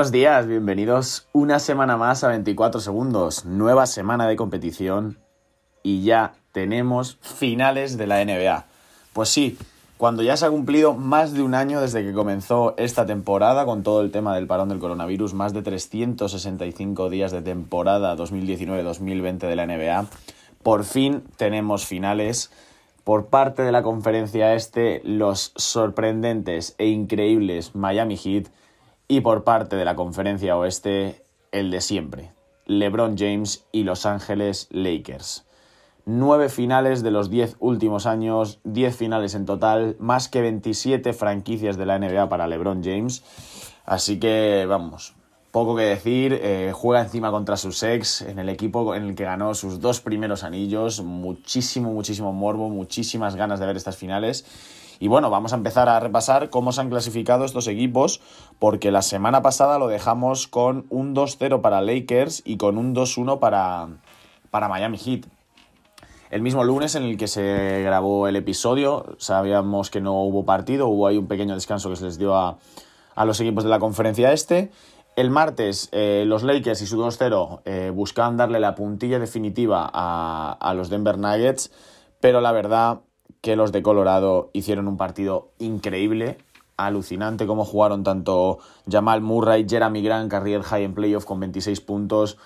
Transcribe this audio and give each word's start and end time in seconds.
Buenos 0.00 0.12
días, 0.12 0.46
bienvenidos 0.46 1.28
una 1.34 1.58
semana 1.58 1.98
más 1.98 2.24
a 2.24 2.28
24 2.28 2.80
segundos, 2.80 3.44
nueva 3.44 3.84
semana 3.84 4.26
de 4.26 4.34
competición 4.34 5.18
y 5.82 6.04
ya 6.04 6.32
tenemos 6.52 7.18
finales 7.20 7.98
de 7.98 8.06
la 8.06 8.24
NBA. 8.24 8.64
Pues 9.12 9.28
sí, 9.28 9.58
cuando 9.98 10.22
ya 10.22 10.38
se 10.38 10.46
ha 10.46 10.50
cumplido 10.50 10.94
más 10.94 11.34
de 11.34 11.42
un 11.42 11.54
año 11.54 11.82
desde 11.82 12.02
que 12.02 12.14
comenzó 12.14 12.72
esta 12.78 13.04
temporada 13.04 13.66
con 13.66 13.82
todo 13.82 14.00
el 14.00 14.10
tema 14.10 14.34
del 14.34 14.46
parón 14.46 14.70
del 14.70 14.78
coronavirus, 14.78 15.34
más 15.34 15.52
de 15.52 15.60
365 15.60 17.10
días 17.10 17.30
de 17.30 17.42
temporada 17.42 18.16
2019-2020 18.16 19.36
de 19.36 19.54
la 19.54 19.66
NBA, 19.66 20.06
por 20.62 20.84
fin 20.84 21.24
tenemos 21.36 21.84
finales. 21.84 22.50
Por 23.04 23.26
parte 23.26 23.60
de 23.64 23.72
la 23.72 23.82
conferencia 23.82 24.54
este, 24.54 25.02
los 25.04 25.52
sorprendentes 25.56 26.74
e 26.78 26.86
increíbles 26.86 27.74
Miami 27.74 28.16
Heat 28.16 28.48
y 29.10 29.22
por 29.22 29.42
parte 29.42 29.74
de 29.74 29.84
la 29.84 29.96
conferencia 29.96 30.56
oeste, 30.56 31.24
el 31.50 31.72
de 31.72 31.80
siempre, 31.80 32.30
LeBron 32.66 33.18
James 33.18 33.66
y 33.72 33.82
Los 33.82 34.06
Ángeles 34.06 34.68
Lakers. 34.70 35.44
Nueve 36.06 36.48
finales 36.48 37.02
de 37.02 37.10
los 37.10 37.28
diez 37.28 37.56
últimos 37.58 38.06
años, 38.06 38.60
diez 38.62 38.94
finales 38.94 39.34
en 39.34 39.46
total, 39.46 39.96
más 39.98 40.28
que 40.28 40.42
27 40.42 41.12
franquicias 41.12 41.76
de 41.76 41.86
la 41.86 41.98
NBA 41.98 42.28
para 42.28 42.46
LeBron 42.46 42.84
James. 42.84 43.24
Así 43.84 44.20
que, 44.20 44.64
vamos, 44.68 45.16
poco 45.50 45.74
que 45.74 45.82
decir, 45.82 46.38
eh, 46.40 46.70
juega 46.72 47.02
encima 47.02 47.32
contra 47.32 47.56
sus 47.56 47.82
ex 47.82 48.22
en 48.22 48.38
el 48.38 48.48
equipo 48.48 48.94
en 48.94 49.02
el 49.02 49.16
que 49.16 49.24
ganó 49.24 49.54
sus 49.54 49.80
dos 49.80 50.00
primeros 50.00 50.44
anillos, 50.44 51.02
muchísimo, 51.02 51.92
muchísimo 51.92 52.32
morbo, 52.32 52.68
muchísimas 52.68 53.34
ganas 53.34 53.58
de 53.58 53.66
ver 53.66 53.76
estas 53.76 53.96
finales 53.96 54.46
y 55.00 55.08
bueno, 55.08 55.30
vamos 55.30 55.54
a 55.54 55.56
empezar 55.56 55.88
a 55.88 55.98
repasar 55.98 56.50
cómo 56.50 56.72
se 56.72 56.82
han 56.82 56.90
clasificado 56.90 57.46
estos 57.46 57.66
equipos, 57.68 58.20
porque 58.58 58.90
la 58.90 59.00
semana 59.00 59.40
pasada 59.40 59.78
lo 59.78 59.88
dejamos 59.88 60.46
con 60.46 60.84
un 60.90 61.16
2-0 61.16 61.62
para 61.62 61.80
Lakers 61.80 62.42
y 62.44 62.58
con 62.58 62.76
un 62.76 62.94
2-1 62.94 63.38
para, 63.38 63.88
para 64.50 64.68
Miami 64.68 64.98
Heat. 64.98 65.24
El 66.30 66.42
mismo 66.42 66.64
lunes 66.64 66.96
en 66.96 67.04
el 67.04 67.16
que 67.16 67.28
se 67.28 67.82
grabó 67.82 68.28
el 68.28 68.36
episodio, 68.36 69.16
sabíamos 69.16 69.88
que 69.90 70.02
no 70.02 70.22
hubo 70.22 70.44
partido, 70.44 70.86
hubo 70.88 71.06
ahí 71.06 71.16
un 71.16 71.28
pequeño 71.28 71.54
descanso 71.54 71.88
que 71.88 71.96
se 71.96 72.04
les 72.04 72.18
dio 72.18 72.36
a, 72.36 72.58
los 73.24 73.40
equipos 73.40 73.64
de 73.64 73.70
la 73.70 73.78
conferencia 73.78 74.32
este. 74.34 74.70
El 75.16 75.30
martes, 75.30 75.88
eh, 75.92 76.24
los 76.26 76.42
Lakers 76.42 76.82
y 76.82 76.86
su 76.86 76.98
2-0 76.98 77.62
eh, 77.64 77.90
buscaban 77.92 78.36
darle 78.36 78.60
la 78.60 78.74
puntilla 78.74 79.18
definitiva 79.18 79.90
a, 79.90 80.58
a 80.60 80.74
los 80.74 80.90
Denver 80.90 81.16
Nuggets, 81.16 81.72
pero 82.20 82.42
la 82.42 82.52
verdad 82.52 83.00
que 83.40 83.56
los 83.56 83.72
de 83.72 83.82
Colorado 83.82 84.50
hicieron 84.52 84.88
un 84.88 84.96
partido 84.96 85.50
increíble, 85.58 86.38
alucinante 86.76 87.46
como 87.46 87.64
jugaron 87.64 88.04
tanto 88.04 88.58
Jamal 88.90 89.20
Murray, 89.20 89.66
Jeremy 89.68 90.02
Grant, 90.02 90.30
Carrier 90.30 90.62
High 90.62 90.84
en 90.84 90.94
playoff 90.94 91.24
con 91.24 91.40
26 91.40 91.80
puntos. 91.80 92.38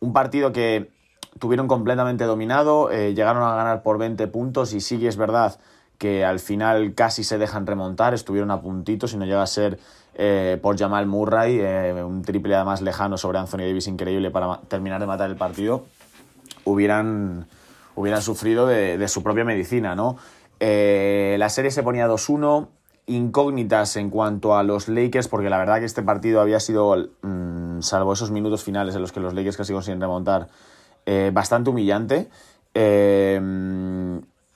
Un 0.00 0.12
partido 0.12 0.52
que 0.52 0.90
tuvieron 1.38 1.66
completamente 1.66 2.24
dominado, 2.24 2.90
eh, 2.90 3.14
llegaron 3.14 3.42
a 3.42 3.54
ganar 3.56 3.82
por 3.82 3.98
20 3.98 4.26
puntos 4.28 4.72
y 4.72 4.80
sí 4.80 4.98
que 4.98 5.08
es 5.08 5.16
verdad 5.16 5.58
que 5.98 6.24
al 6.24 6.40
final 6.40 6.94
casi 6.94 7.24
se 7.24 7.38
dejan 7.38 7.66
remontar, 7.66 8.14
estuvieron 8.14 8.50
a 8.50 8.60
puntitos 8.60 9.14
y 9.14 9.16
no 9.16 9.24
llega 9.24 9.42
a 9.42 9.46
ser 9.46 9.78
eh, 10.14 10.58
por 10.60 10.78
Jamal 10.78 11.06
Murray, 11.06 11.58
eh, 11.60 12.04
un 12.04 12.22
triple 12.22 12.54
además 12.54 12.82
lejano 12.82 13.16
sobre 13.16 13.38
Anthony 13.38 13.58
Davis 13.58 13.86
increíble 13.86 14.30
para 14.30 14.60
terminar 14.68 15.00
de 15.00 15.06
matar 15.06 15.30
el 15.30 15.36
partido, 15.36 15.84
hubieran 16.64 17.46
hubieran 17.96 18.22
sufrido 18.22 18.66
de, 18.66 19.06
su 19.08 19.22
propia 19.22 19.44
medicina, 19.44 19.94
¿no? 19.94 20.16
Eh, 20.60 21.36
la 21.38 21.48
serie 21.48 21.70
se 21.70 21.82
ponía 21.82 22.08
2-1, 22.08 22.68
incógnitas 23.06 23.96
en 23.96 24.10
cuanto 24.10 24.56
a 24.56 24.62
los 24.62 24.88
Lakers, 24.88 25.28
porque 25.28 25.50
la 25.50 25.58
verdad 25.58 25.78
que 25.78 25.84
este 25.84 26.02
partido 26.02 26.40
había 26.40 26.60
sido, 26.60 26.96
mm, 27.22 27.80
salvo 27.80 28.14
esos 28.14 28.30
minutos 28.30 28.62
finales 28.62 28.94
en 28.94 29.02
los 29.02 29.12
que 29.12 29.20
los 29.20 29.34
Lakers 29.34 29.56
casi 29.56 29.72
consiguen 29.72 30.00
remontar, 30.00 30.48
eh, 31.06 31.30
bastante 31.32 31.70
humillante. 31.70 32.28
Eh, 32.72 33.40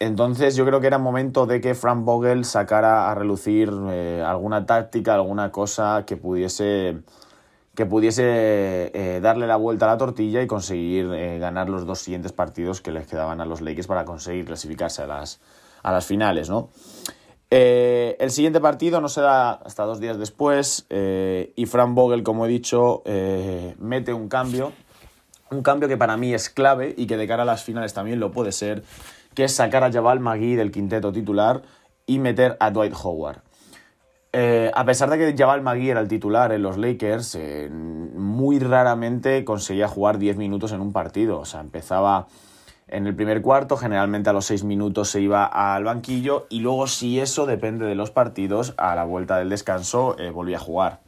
entonces 0.01 0.57
yo 0.57 0.65
creo 0.65 0.81
que 0.81 0.87
era 0.87 0.99
momento 0.99 1.47
de 1.47 1.61
que 1.61 1.75
Frank 1.75 2.05
Vogel 2.05 2.45
sacara 2.45 3.11
a 3.11 3.15
relucir 3.15 3.69
alguna 3.69 4.65
táctica, 4.65 5.15
alguna 5.15 5.51
cosa 5.51 6.05
que 6.07 6.17
pudiese 6.17 6.99
que 7.79 7.87
pudiese 7.87 8.25
eh, 8.93 9.21
darle 9.23 9.47
la 9.47 9.55
vuelta 9.55 9.85
a 9.85 9.91
la 9.91 9.97
tortilla 9.97 10.43
y 10.43 10.49
conseguir 10.49 11.13
eh, 11.15 11.39
ganar 11.39 11.69
los 11.69 11.87
dos 11.87 12.01
siguientes 12.01 12.33
partidos 12.33 12.81
que 12.81 12.91
les 12.91 13.07
quedaban 13.07 13.41
a 13.41 13.45
los 13.45 13.61
Lakers 13.61 13.87
para 13.87 14.05
conseguir 14.05 14.47
clasificarse 14.47 15.03
a 15.03 15.07
las, 15.07 15.41
a 15.85 15.93
las 15.93 16.05
finales, 16.05 16.51
¿no? 16.51 16.71
Eh, 17.53 18.17
el 18.19 18.33
siguiente 18.33 18.59
partido 18.59 19.01
no 19.01 19.09
se 19.09 19.21
da 19.21 19.53
hasta 19.53 19.85
dos 19.85 20.01
días 20.01 20.19
después 20.19 20.89
y 20.91 21.67
Frank 21.67 21.95
Vogel, 21.95 22.25
como 22.25 22.47
he 22.47 22.49
dicho, 22.49 23.05
mete 23.79 24.13
un 24.13 24.29
cambio, 24.29 24.73
un 25.53 25.63
cambio 25.63 25.87
que 25.87 25.97
para 25.97 26.17
mí 26.17 26.35
es 26.35 26.51
clave 26.51 26.97
y 26.97 27.07
que 27.07 27.17
de 27.17 27.29
cara 27.29 27.45
a 27.45 27.47
las 27.47 27.63
finales 27.63 27.95
también 27.95 28.19
lo 28.19 28.33
puede 28.33 28.51
ser, 28.51 28.83
que 29.35 29.45
es 29.45 29.55
sacar 29.55 29.85
a 29.85 29.93
Jabal 29.93 30.19
Magui 30.19 30.57
del 30.57 30.73
quinteto 30.73 31.13
titular 31.13 31.63
y 32.07 32.19
meter 32.19 32.57
a 32.59 32.73
Dwight 32.73 32.95
Howard. 33.01 33.48
Eh, 34.33 34.71
a 34.75 34.85
pesar 34.85 35.09
de 35.09 35.17
que 35.17 35.35
Jabal 35.37 35.63
Magui 35.63 35.89
era 35.89 36.01
el 36.01 36.09
titular 36.09 36.53
en 36.53 36.63
los 36.63 36.77
Lakers, 36.77 37.35
eh, 37.35 37.71
muy 37.71 38.59
raramente 38.59 39.45
conseguía 39.45 39.89
jugar 39.89 40.19
10 40.19 40.37
minutos 40.37 40.73
en 40.73 40.81
un 40.81 40.93
partido. 40.93 41.41
O 41.41 41.45
sea, 41.47 41.61
empezaba 41.61 42.27
en 42.89 43.07
el 43.07 43.15
primer 43.15 43.41
cuarto, 43.41 43.77
generalmente 43.77 44.29
a 44.29 44.35
los 44.35 44.47
6 44.47 44.65
minutos 44.65 45.11
se 45.11 45.21
iba 45.21 45.45
al 45.45 45.85
banquillo 45.85 46.47
y 46.51 46.61
luego 46.61 46.87
si 46.87 47.21
eso 47.21 47.47
depende 47.47 47.87
de 47.87 47.95
los 47.95 48.11
partidos, 48.11 48.75
a 48.77 48.95
la 48.95 49.05
vuelta 49.05 49.39
del 49.39 49.49
descanso 49.49 50.17
eh, 50.19 50.31
volvía 50.31 50.59
a 50.59 50.61
jugar. 50.61 51.01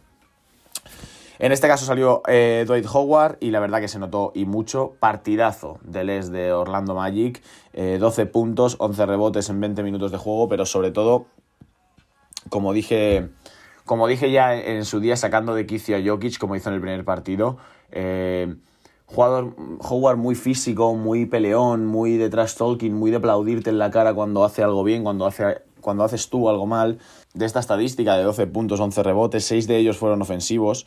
En 1.39 1.53
este 1.53 1.69
caso 1.69 1.87
salió 1.87 2.23
Dwight 2.27 2.85
Howard 2.93 3.39
y 3.41 3.51
la 3.51 3.61
verdad 3.61 3.81
que 3.81 3.89
se 3.89 3.99
notó 3.99 4.31
y 4.35 4.45
mucho 4.45 4.93
partidazo 5.01 5.79
del 5.83 6.11
es 6.11 6.31
de 6.31 6.53
Orlando 6.53 6.95
Magic, 6.95 7.43
12 7.73 8.27
puntos, 8.27 8.77
11 8.79 9.07
rebotes 9.07 9.49
en 9.49 9.59
20 9.59 9.83
minutos 9.83 10.13
de 10.13 10.19
juego, 10.19 10.51
pero 10.51 10.67
sobre 10.67 10.91
todo 10.91 11.29
como 12.51 12.75
dije, 12.75 13.31
como 13.87 14.07
dije 14.07 14.31
ya 14.31 14.55
en 14.55 14.85
su 14.85 15.01
día 15.01 15.17
sacando 15.17 15.55
de 15.55 15.65
quicio 15.65 15.97
a 15.97 16.01
Jokic, 16.05 16.39
como 16.39 16.55
hizo 16.57 16.69
en 16.69 16.75
el 16.75 16.81
primer 16.83 17.05
partido, 17.05 17.57
eh, 17.91 18.55
jugador 19.07 19.57
Howard 19.81 20.19
muy 20.19 20.35
físico, 20.35 20.95
muy 20.95 21.27
peleón, 21.27 21.87
muy 21.87 22.17
de 22.17 22.29
trash 22.29 22.55
talking, 22.55 22.93
muy 22.93 23.11
de 23.11 23.17
aplaudirte 23.17 23.71
en 23.71 23.79
la 23.79 23.91
cara 23.91 24.15
cuando 24.15 24.45
hace 24.45 24.63
algo 24.63 24.85
bien, 24.85 25.03
cuando, 25.03 25.27
hace, 25.27 25.63
cuando 25.81 26.05
haces 26.05 26.29
tú 26.29 26.49
algo 26.49 26.67
mal. 26.67 26.99
De 27.35 27.47
esta 27.47 27.61
estadística 27.61 28.17
de 28.17 28.25
12 28.25 28.47
puntos, 28.49 28.81
11 28.81 29.03
rebotes, 29.03 29.45
6 29.45 29.67
de 29.67 29.77
ellos 29.79 29.97
fueron 29.97 30.21
ofensivos. 30.23 30.87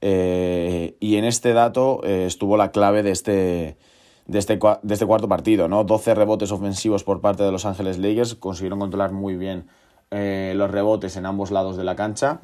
Eh, 0.00 0.96
y 0.98 1.16
en 1.16 1.24
este 1.24 1.52
dato 1.52 2.00
eh, 2.04 2.24
estuvo 2.26 2.56
la 2.56 2.70
clave 2.70 3.02
de 3.02 3.10
este, 3.10 3.76
de 4.26 4.38
este, 4.38 4.58
de 4.82 4.94
este 4.94 5.06
cuarto 5.06 5.28
partido, 5.28 5.68
¿no? 5.68 5.84
12 5.84 6.14
rebotes 6.14 6.50
ofensivos 6.52 7.04
por 7.04 7.20
parte 7.20 7.42
de 7.42 7.52
Los 7.52 7.66
Ángeles 7.66 7.98
Lakers, 7.98 8.34
consiguieron 8.34 8.78
controlar 8.78 9.12
muy 9.12 9.36
bien 9.36 9.66
eh, 10.10 10.52
los 10.56 10.70
rebotes 10.70 11.16
en 11.16 11.26
ambos 11.26 11.50
lados 11.50 11.76
de 11.76 11.84
la 11.84 11.96
cancha. 11.96 12.40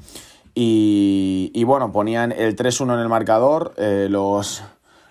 Y, 0.54 1.62
bueno, 1.64 1.92
ponían 1.92 2.32
el 2.32 2.56
3-1 2.56 2.94
en 2.94 3.00
el 3.00 3.08
marcador. 3.10 3.74
Eh, 3.76 4.06
los, 4.08 4.62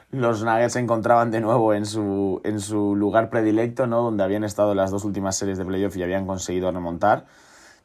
los 0.10 0.44
Nuggets 0.44 0.74
se 0.74 0.80
encontraban 0.80 1.30
de 1.30 1.40
nuevo 1.40 1.74
en 1.76 1.86
su, 1.86 2.42
en 2.44 2.60
su 2.60 2.96
lugar 2.96 3.30
predilecto, 3.30 3.86
¿no? 3.86 4.02
donde 4.02 4.24
habían 4.24 4.44
estado 4.44 4.74
las 4.74 4.90
dos 4.90 5.04
últimas 5.06 5.36
series 5.36 5.60
de 5.60 5.66
playoff 5.66 5.96
y 5.98 6.04
habían 6.04 6.26
conseguido 6.26 6.72
remontar. 6.72 7.26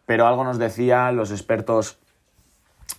Pero 0.07 0.27
algo 0.27 0.43
nos 0.43 0.59
decían 0.59 1.17
los 1.17 1.31
expertos 1.33 1.99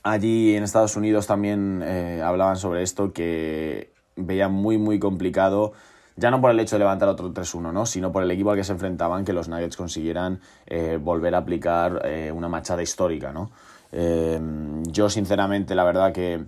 allí 0.04 0.56
en 0.56 0.64
Estados 0.64 0.96
Unidos 0.96 1.28
también 1.28 1.82
eh, 1.84 2.22
hablaban 2.24 2.58
sobre 2.58 2.84
esto, 2.84 3.14
que 3.14 3.92
veían 4.16 4.52
muy, 4.52 4.78
muy 4.78 5.00
complicado 5.00 5.74
ya 6.16 6.30
no 6.30 6.42
por 6.42 6.52
el 6.52 6.60
hecho 6.60 6.76
de 6.76 6.80
levantar 6.80 7.10
otro 7.10 7.34
3-1, 7.34 7.72
¿no? 7.72 7.86
sino 7.86 8.12
por 8.12 8.24
el 8.24 8.32
equipo 8.32 8.52
al 8.52 8.58
que 8.58 8.64
se 8.64 8.74
enfrentaban, 8.74 9.24
que 9.24 9.34
los 9.34 9.48
Nuggets 9.48 9.78
consiguieran 9.78 10.40
eh, 10.68 11.00
volver 11.02 11.36
a 11.36 11.40
aplicar 11.40 12.02
eh, 12.06 12.32
una 12.34 12.50
machada 12.50 12.84
histórica. 12.84 13.32
¿no? 13.32 13.52
Eh, 13.92 14.40
yo, 14.88 15.10
sinceramente, 15.10 15.74
la 15.76 15.84
verdad 15.84 16.12
que 16.12 16.44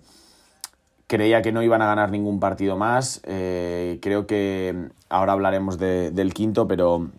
creía 1.07 1.42
que 1.42 1.51
no 1.51 1.63
iban 1.63 1.81
a 1.81 1.86
ganar 1.86 2.12
ningún 2.12 2.39
partido 2.39 2.77
más. 2.77 3.21
creo 3.24 4.25
que 4.25 4.89
ahora 5.10 5.33
hablaremos 5.33 5.77
del 5.77 6.33
quinto, 6.33 6.68
pero 6.68 7.10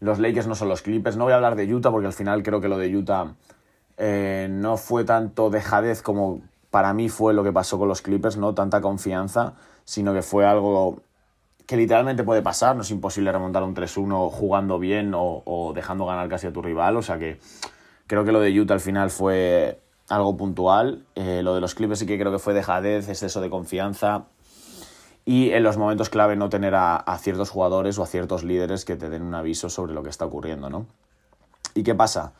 los 0.00 0.18
Lakers 0.18 0.46
no 0.46 0.54
son 0.54 0.68
los 0.68 0.82
Clippers. 0.82 1.16
No 1.16 1.24
voy 1.24 1.32
a 1.32 1.36
hablar 1.36 1.56
de 1.56 1.72
Utah 1.72 1.90
porque 1.90 2.06
al 2.06 2.12
final 2.12 2.42
creo 2.42 2.60
que 2.60 2.68
lo 2.68 2.78
de 2.78 2.94
Utah 2.94 3.34
no 3.98 4.76
fue 4.76 5.04
tanto 5.04 5.50
dejadez 5.50 6.02
como 6.02 6.42
para 6.70 6.92
mí 6.92 7.08
fue 7.08 7.34
lo 7.34 7.44
que 7.44 7.52
pasó 7.52 7.78
con 7.78 7.88
los 7.88 8.02
Clippers, 8.02 8.36
no 8.36 8.54
tanta 8.54 8.80
confianza 8.80 9.54
sino 9.86 10.12
que 10.12 10.20
fue 10.20 10.44
algo 10.44 11.00
que 11.64 11.76
literalmente 11.76 12.22
puede 12.22 12.42
pasar, 12.42 12.76
no 12.76 12.82
es 12.82 12.90
imposible 12.90 13.32
remontar 13.32 13.62
un 13.62 13.74
3-1 13.74 14.30
jugando 14.30 14.78
bien 14.78 15.12
o, 15.14 15.72
dejando 15.74 16.04
ganar 16.04 16.28
casi 16.28 16.48
a 16.48 16.52
tu 16.52 16.60
rival, 16.60 16.96
o 16.96 17.02
sea 17.02 17.18
que 17.18 17.40
creo 18.06 18.24
que 18.24 18.32
lo 18.32 18.40
de 18.40 18.60
Utah 18.60 18.74
al 18.74 18.80
final 18.80 19.10
fue 19.10 19.80
algo 20.08 20.36
puntual, 20.36 21.06
eh, 21.14 21.40
lo 21.42 21.54
de 21.54 21.60
los 21.60 21.74
Clippers 21.74 22.00
sí 22.00 22.06
que 22.06 22.18
creo 22.18 22.30
que 22.30 22.38
fue 22.38 22.52
dejadez, 22.52 23.08
exceso 23.08 23.40
de 23.40 23.48
confianza 23.48 24.26
y 25.24 25.50
en 25.50 25.62
los 25.62 25.76
momentos 25.76 26.10
clave 26.10 26.36
no 26.36 26.48
tener 26.48 26.74
a, 26.74 26.96
a, 26.96 27.18
ciertos 27.18 27.50
jugadores 27.50 27.98
o 27.98 28.02
a 28.02 28.06
ciertos 28.06 28.44
líderes 28.44 28.84
que 28.84 28.96
te 28.96 29.08
den 29.08 29.22
un 29.22 29.34
aviso 29.34 29.68
sobre 29.68 29.92
lo 29.92 30.02
que 30.02 30.10
está 30.10 30.24
ocurriendo, 30.24 30.68
¿no? 30.68 30.86
¿Y 31.74 31.82
qué 31.82 31.94
pasa? 31.94 32.32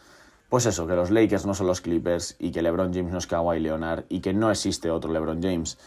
Pues 0.48 0.66
eso, 0.66 0.86
que 0.86 0.94
los 0.94 1.10
Lakers 1.10 1.44
no 1.44 1.54
son 1.54 1.66
los 1.66 1.80
Clippers 1.80 2.36
y 2.38 2.52
que 2.52 2.62
LeBron 2.62 2.94
James 2.94 3.12
no 3.12 3.18
es 3.18 3.26
Kawhi 3.26 3.58
Leonard 3.58 4.04
y 4.08 4.20
que 4.20 4.32
no 4.32 4.50
existe 4.50 4.90
otro 4.90 5.12
LeBron 5.12 5.42
James. 5.42 5.78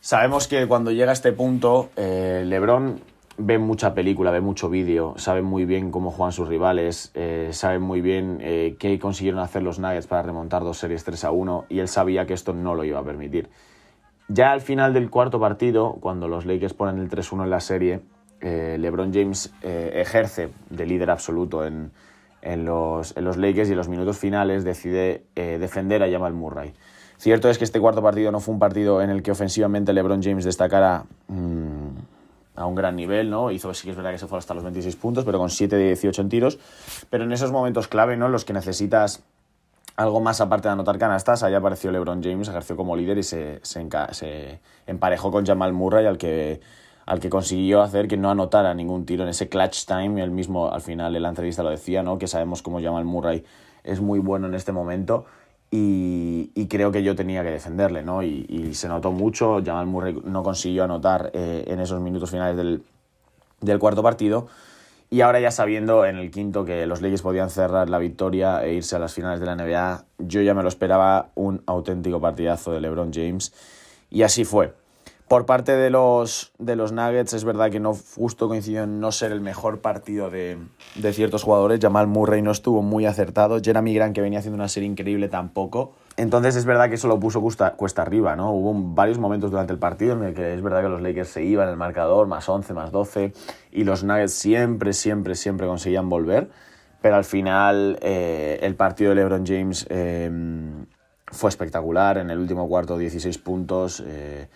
Sabemos 0.00 0.46
que 0.46 0.68
cuando 0.68 0.92
llega 0.92 1.10
a 1.10 1.14
este 1.14 1.32
punto, 1.32 1.90
eh, 1.96 2.44
LeBron 2.46 3.00
ve 3.38 3.58
mucha 3.58 3.92
película, 3.92 4.30
ve 4.30 4.40
mucho 4.40 4.70
vídeo, 4.70 5.14
sabe 5.16 5.42
muy 5.42 5.64
bien 5.64 5.90
cómo 5.90 6.12
juegan 6.12 6.32
sus 6.32 6.46
rivales, 6.46 7.10
eh, 7.14 7.48
sabe 7.50 7.80
muy 7.80 8.00
bien 8.00 8.38
eh, 8.40 8.76
qué 8.78 9.00
consiguieron 9.00 9.40
hacer 9.40 9.64
los 9.64 9.80
Nuggets 9.80 10.06
para 10.06 10.22
remontar 10.22 10.62
dos 10.62 10.78
series 10.78 11.02
3 11.02 11.24
a 11.24 11.30
1 11.32 11.64
y 11.68 11.80
él 11.80 11.88
sabía 11.88 12.24
que 12.24 12.34
esto 12.34 12.52
no 12.52 12.76
lo 12.76 12.84
iba 12.84 13.00
a 13.00 13.04
permitir. 13.04 13.50
Ya 14.28 14.52
al 14.52 14.60
final 14.60 14.94
del 14.94 15.10
cuarto 15.10 15.40
partido, 15.40 15.98
cuando 16.00 16.28
los 16.28 16.46
Lakers 16.46 16.74
ponen 16.74 16.98
el 16.98 17.10
3-1 17.10 17.44
en 17.44 17.50
la 17.50 17.60
serie, 17.60 18.00
LeBron 18.40 19.12
James 19.12 19.52
ejerce 19.62 20.50
de 20.68 20.86
líder 20.86 21.10
absoluto 21.10 21.64
en, 21.64 21.90
los, 22.54 23.16
en, 23.16 23.24
los, 23.24 23.36
Lakers 23.36 23.68
y 23.68 23.72
en 23.72 23.78
los 23.78 23.88
minutos 23.88 24.18
finales 24.18 24.64
decide 24.64 25.24
defender 25.34 26.02
a 26.02 26.10
Jamal 26.10 26.32
Murray. 26.32 26.72
Cierto 27.18 27.48
es 27.48 27.58
que 27.58 27.64
este 27.64 27.80
cuarto 27.80 28.02
partido 28.02 28.30
no 28.30 28.40
fue 28.40 28.54
un 28.54 28.60
partido 28.60 29.02
en 29.02 29.10
el 29.10 29.22
que 29.22 29.30
ofensivamente 29.30 29.92
LeBron 29.92 30.22
James 30.22 30.44
destacara... 30.44 31.04
Mmm, 31.28 31.88
a 32.56 32.66
un 32.66 32.74
gran 32.74 32.96
nivel, 32.96 33.30
¿no? 33.30 33.50
Hizo, 33.50 33.72
sí 33.74 33.84
que 33.84 33.90
es 33.90 33.96
verdad 33.96 34.12
que 34.12 34.18
se 34.18 34.26
fue 34.26 34.38
hasta 34.38 34.54
los 34.54 34.64
26 34.64 34.96
puntos, 34.96 35.24
pero 35.24 35.38
con 35.38 35.50
7 35.50 35.76
de 35.76 35.86
18 35.88 36.22
en 36.22 36.28
tiros. 36.28 36.58
Pero 37.10 37.24
en 37.24 37.32
esos 37.32 37.52
momentos 37.52 37.86
clave, 37.86 38.16
¿no? 38.16 38.28
Los 38.28 38.44
que 38.44 38.52
necesitas 38.52 39.22
algo 39.96 40.20
más 40.20 40.40
aparte 40.40 40.68
de 40.68 40.72
anotar 40.72 40.98
canastas, 40.98 41.42
ahí 41.42 41.54
apareció 41.54 41.90
LeBron 41.90 42.22
James, 42.22 42.48
ejerció 42.48 42.76
como 42.76 42.96
líder 42.96 43.18
y 43.18 43.22
se, 43.22 43.60
se, 43.62 44.60
emparejó 44.86 45.30
con 45.30 45.46
Jamal 45.46 45.72
Murray, 45.72 46.06
al 46.06 46.18
que, 46.18 46.60
al 47.06 47.20
que 47.20 47.30
consiguió 47.30 47.82
hacer 47.82 48.08
que 48.08 48.16
no 48.16 48.30
anotara 48.30 48.74
ningún 48.74 49.06
tiro 49.06 49.22
en 49.22 49.30
ese 49.30 49.48
clutch 49.48 49.86
time. 49.86 50.22
El 50.22 50.30
mismo, 50.30 50.70
al 50.70 50.82
final, 50.82 51.16
en 51.16 51.22
la 51.22 51.28
entrevista 51.28 51.62
lo 51.62 51.70
decía, 51.70 52.02
¿no? 52.02 52.18
Que 52.18 52.26
sabemos 52.26 52.62
cómo 52.62 52.80
Jamal 52.82 53.04
Murray 53.04 53.44
es 53.84 54.00
muy 54.00 54.18
bueno 54.18 54.48
en 54.48 54.54
este 54.54 54.72
momento 54.72 55.24
y, 55.70 56.66
creo 56.68 56.92
que 56.92 57.02
yo 57.02 57.16
tenía 57.16 57.42
que 57.42 57.50
defenderle, 57.50 58.02
¿no? 58.02 58.22
Y, 58.22 58.74
se 58.74 58.88
notó 58.88 59.12
mucho, 59.12 59.62
Jamal 59.64 59.86
Murray 59.86 60.20
no 60.24 60.42
consiguió 60.42 60.84
anotar 60.84 61.30
eh, 61.34 61.64
en 61.66 61.80
esos 61.80 62.00
minutos 62.00 62.30
finales 62.30 62.56
del, 62.56 63.78
cuarto 63.78 64.02
partido. 64.02 64.48
Y 65.08 65.20
ahora 65.20 65.38
ya 65.38 65.52
sabiendo 65.52 66.04
en 66.04 66.16
el 66.16 66.30
quinto 66.32 66.64
que 66.64 66.84
los 66.86 67.00
Lakers 67.00 67.22
podían 67.22 67.48
cerrar 67.50 67.88
la 67.88 67.98
victoria 67.98 68.64
e 68.64 68.74
irse 68.74 68.96
a 68.96 68.98
las 68.98 69.14
finales 69.14 69.38
de 69.38 69.46
la 69.46 69.54
NBA, 69.54 70.04
yo 70.18 70.42
ya 70.42 70.52
me 70.52 70.62
lo 70.62 70.68
esperaba 70.68 71.30
un 71.36 71.62
auténtico 71.66 72.20
partidazo 72.20 72.72
de 72.72 72.80
LeBron 72.80 73.12
James. 73.12 73.52
Y 74.10 74.22
así 74.22 74.44
fue. 74.44 74.74
Por 75.28 75.44
parte 75.44 75.72
de 75.72 75.90
los, 75.90 76.52
de 76.58 76.76
los 76.76 76.92
Nuggets, 76.92 77.32
es 77.32 77.42
verdad 77.42 77.68
que 77.70 77.80
no 77.80 77.94
justo 77.94 78.46
coincidió 78.46 78.84
en 78.84 79.00
no 79.00 79.10
ser 79.10 79.32
el 79.32 79.40
mejor 79.40 79.80
partido 79.80 80.30
de, 80.30 80.56
de, 80.94 81.12
ciertos 81.12 81.42
jugadores. 81.42 81.80
Jamal 81.82 82.06
Murray 82.06 82.42
no 82.42 82.52
estuvo 82.52 82.80
muy 82.80 83.06
acertado. 83.06 83.58
Jeremy 83.60 83.92
Grant, 83.92 84.14
que 84.14 84.20
venía 84.20 84.38
haciendo 84.38 84.54
una 84.54 84.68
serie 84.68 84.88
increíble, 84.88 85.28
tampoco. 85.28 85.94
Entonces 86.16 86.54
es 86.54 86.64
verdad 86.64 86.88
que 86.88 86.94
eso 86.94 87.08
lo 87.08 87.18
puso 87.18 87.40
cuesta, 87.40 88.02
arriba, 88.02 88.36
¿no? 88.36 88.52
Hubo 88.52 88.72
varios 88.94 89.18
momentos 89.18 89.50
durante 89.50 89.72
el 89.72 89.80
partido 89.80 90.12
en 90.12 90.22
el 90.22 90.34
que 90.34 90.54
es 90.54 90.62
verdad 90.62 90.82
que 90.82 90.88
los 90.88 91.02
Lakers 91.02 91.28
se 91.28 91.42
iban 91.42 91.68
el 91.68 91.76
marcador, 91.76 92.28
más 92.28 92.48
11, 92.48 92.72
más 92.72 92.92
12, 92.92 93.32
y 93.72 93.82
los 93.82 94.04
Nuggets 94.04 94.32
siempre, 94.32 94.92
siempre, 94.92 95.34
siempre 95.34 95.66
conseguían 95.66 96.08
volver. 96.08 96.50
Pero 97.02 97.16
al 97.16 97.24
final 97.24 97.98
eh, 98.00 98.60
el 98.62 98.76
partido 98.76 99.10
de 99.10 99.16
LeBron 99.16 99.44
James 99.44 99.86
eh, 99.90 100.30
fue 101.26 101.50
espectacular. 101.50 102.18
En 102.18 102.30
el 102.30 102.38
último 102.38 102.68
cuarto, 102.68 102.96
16 102.96 103.38
puntos. 103.38 104.04
Eh, 104.06 104.46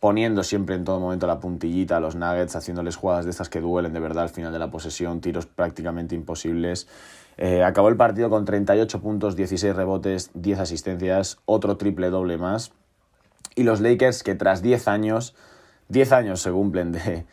poniendo 0.00 0.42
siempre 0.42 0.74
en 0.74 0.84
todo 0.84 0.98
momento 0.98 1.26
la 1.26 1.38
puntillita 1.40 1.98
a 1.98 2.00
los 2.00 2.16
Nuggets, 2.16 2.56
haciéndoles 2.56 2.96
jugadas 2.96 3.26
de 3.26 3.30
estas 3.30 3.50
que 3.50 3.60
duelen 3.60 3.92
de 3.92 4.00
verdad 4.00 4.24
al 4.24 4.30
final 4.30 4.50
de 4.50 4.58
la 4.58 4.70
posesión, 4.70 5.20
tiros 5.20 5.44
prácticamente 5.44 6.14
imposibles. 6.14 6.88
Eh, 7.36 7.62
acabó 7.62 7.90
el 7.90 7.96
partido 7.96 8.30
con 8.30 8.46
38 8.46 9.00
puntos, 9.00 9.36
16 9.36 9.76
rebotes, 9.76 10.30
10 10.34 10.58
asistencias, 10.58 11.38
otro 11.44 11.76
triple 11.76 12.08
doble 12.08 12.38
más. 12.38 12.72
Y 13.54 13.62
los 13.62 13.80
Lakers 13.80 14.22
que 14.22 14.34
tras 14.34 14.62
10 14.62 14.88
años, 14.88 15.34
10 15.88 16.12
años 16.12 16.40
se 16.40 16.50
cumplen 16.50 16.92
de, 16.92 17.26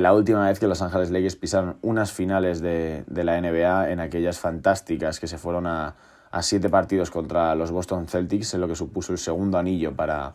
la 0.00 0.12
última 0.12 0.46
vez 0.46 0.60
que 0.60 0.66
los 0.66 0.82
Ángeles 0.82 1.10
Lakers 1.10 1.36
pisaron 1.36 1.78
unas 1.80 2.12
finales 2.12 2.60
de, 2.60 3.04
la 3.08 3.40
NBA 3.40 3.92
en 3.92 4.00
aquellas 4.00 4.38
fantásticas 4.38 5.20
que 5.20 5.26
se 5.26 5.38
fueron 5.38 5.66
a, 5.66 5.96
a 6.30 6.42
siete 6.42 6.68
partidos 6.68 7.10
contra 7.10 7.54
los 7.54 7.70
Boston 7.70 8.08
Celtics, 8.08 8.52
en 8.52 8.60
lo 8.60 8.68
que 8.68 8.76
supuso 8.76 9.12
el 9.12 9.18
segundo 9.18 9.56
anillo 9.56 9.96
para, 9.96 10.34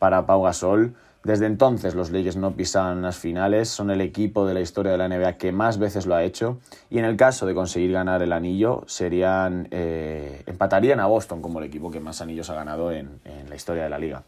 para 0.00 0.26
Pau 0.26 0.42
Gasol. 0.42 0.96
Desde 1.22 1.44
entonces 1.44 1.94
los 1.94 2.10
Lakers 2.10 2.36
no 2.36 2.52
pisan 2.52 3.02
las 3.02 3.18
finales, 3.18 3.68
son 3.68 3.90
el 3.90 4.00
equipo 4.00 4.46
de 4.46 4.54
la 4.54 4.60
historia 4.60 4.92
de 4.92 4.98
la 4.98 5.06
NBA 5.06 5.34
que 5.34 5.52
más 5.52 5.78
veces 5.78 6.06
lo 6.06 6.14
ha 6.14 6.22
hecho 6.24 6.58
y 6.88 6.98
en 6.98 7.04
el 7.04 7.16
caso 7.16 7.44
de 7.44 7.54
conseguir 7.54 7.92
ganar 7.92 8.22
el 8.22 8.32
anillo 8.32 8.84
serían 8.86 9.68
eh, 9.70 10.42
empatarían 10.46 10.98
a 10.98 11.06
Boston 11.06 11.42
como 11.42 11.58
el 11.58 11.66
equipo 11.66 11.90
que 11.90 12.00
más 12.00 12.22
anillos 12.22 12.48
ha 12.48 12.54
ganado 12.54 12.90
en, 12.90 13.20
en 13.26 13.50
la 13.50 13.54
historia 13.54 13.82
de 13.82 13.90
la 13.90 13.98
liga. 13.98 14.22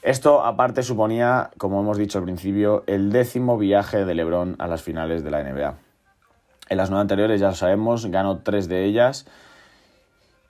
Esto 0.00 0.42
aparte 0.44 0.82
suponía, 0.82 1.50
como 1.58 1.80
hemos 1.80 1.98
dicho 1.98 2.18
al 2.18 2.24
principio, 2.24 2.84
el 2.86 3.12
décimo 3.12 3.58
viaje 3.58 4.06
de 4.06 4.14
LeBron 4.14 4.56
a 4.58 4.66
las 4.66 4.82
finales 4.82 5.22
de 5.22 5.30
la 5.30 5.42
NBA. 5.42 5.74
En 6.70 6.76
las 6.78 6.88
nueve 6.88 7.02
anteriores 7.02 7.40
ya 7.40 7.48
lo 7.48 7.54
sabemos, 7.54 8.06
ganó 8.06 8.38
tres 8.38 8.68
de 8.68 8.84
ellas 8.84 9.26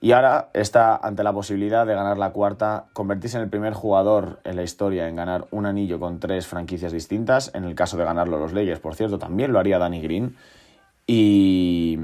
y 0.01 0.11
ahora 0.11 0.49
está 0.53 0.97
ante 0.97 1.23
la 1.23 1.33
posibilidad 1.33 1.85
de 1.85 1.95
ganar 1.95 2.17
la 2.17 2.31
cuarta, 2.31 2.85
convertirse 2.93 3.37
en 3.37 3.43
el 3.43 3.49
primer 3.49 3.73
jugador 3.73 4.39
en 4.43 4.55
la 4.55 4.63
historia 4.63 5.07
en 5.07 5.15
ganar 5.15 5.47
un 5.51 5.65
anillo 5.65 5.99
con 5.99 6.19
tres 6.19 6.47
franquicias 6.47 6.91
distintas. 6.91 7.51
En 7.55 7.63
el 7.63 7.75
caso 7.75 7.97
de 7.97 8.03
ganarlo 8.03 8.37
los 8.37 8.53
Lakers, 8.53 8.79
por 8.79 8.95
cierto, 8.95 9.17
también 9.17 9.51
lo 9.51 9.59
haría 9.59 9.79
Danny 9.79 10.01
Green. 10.01 10.35
Y, 11.07 11.97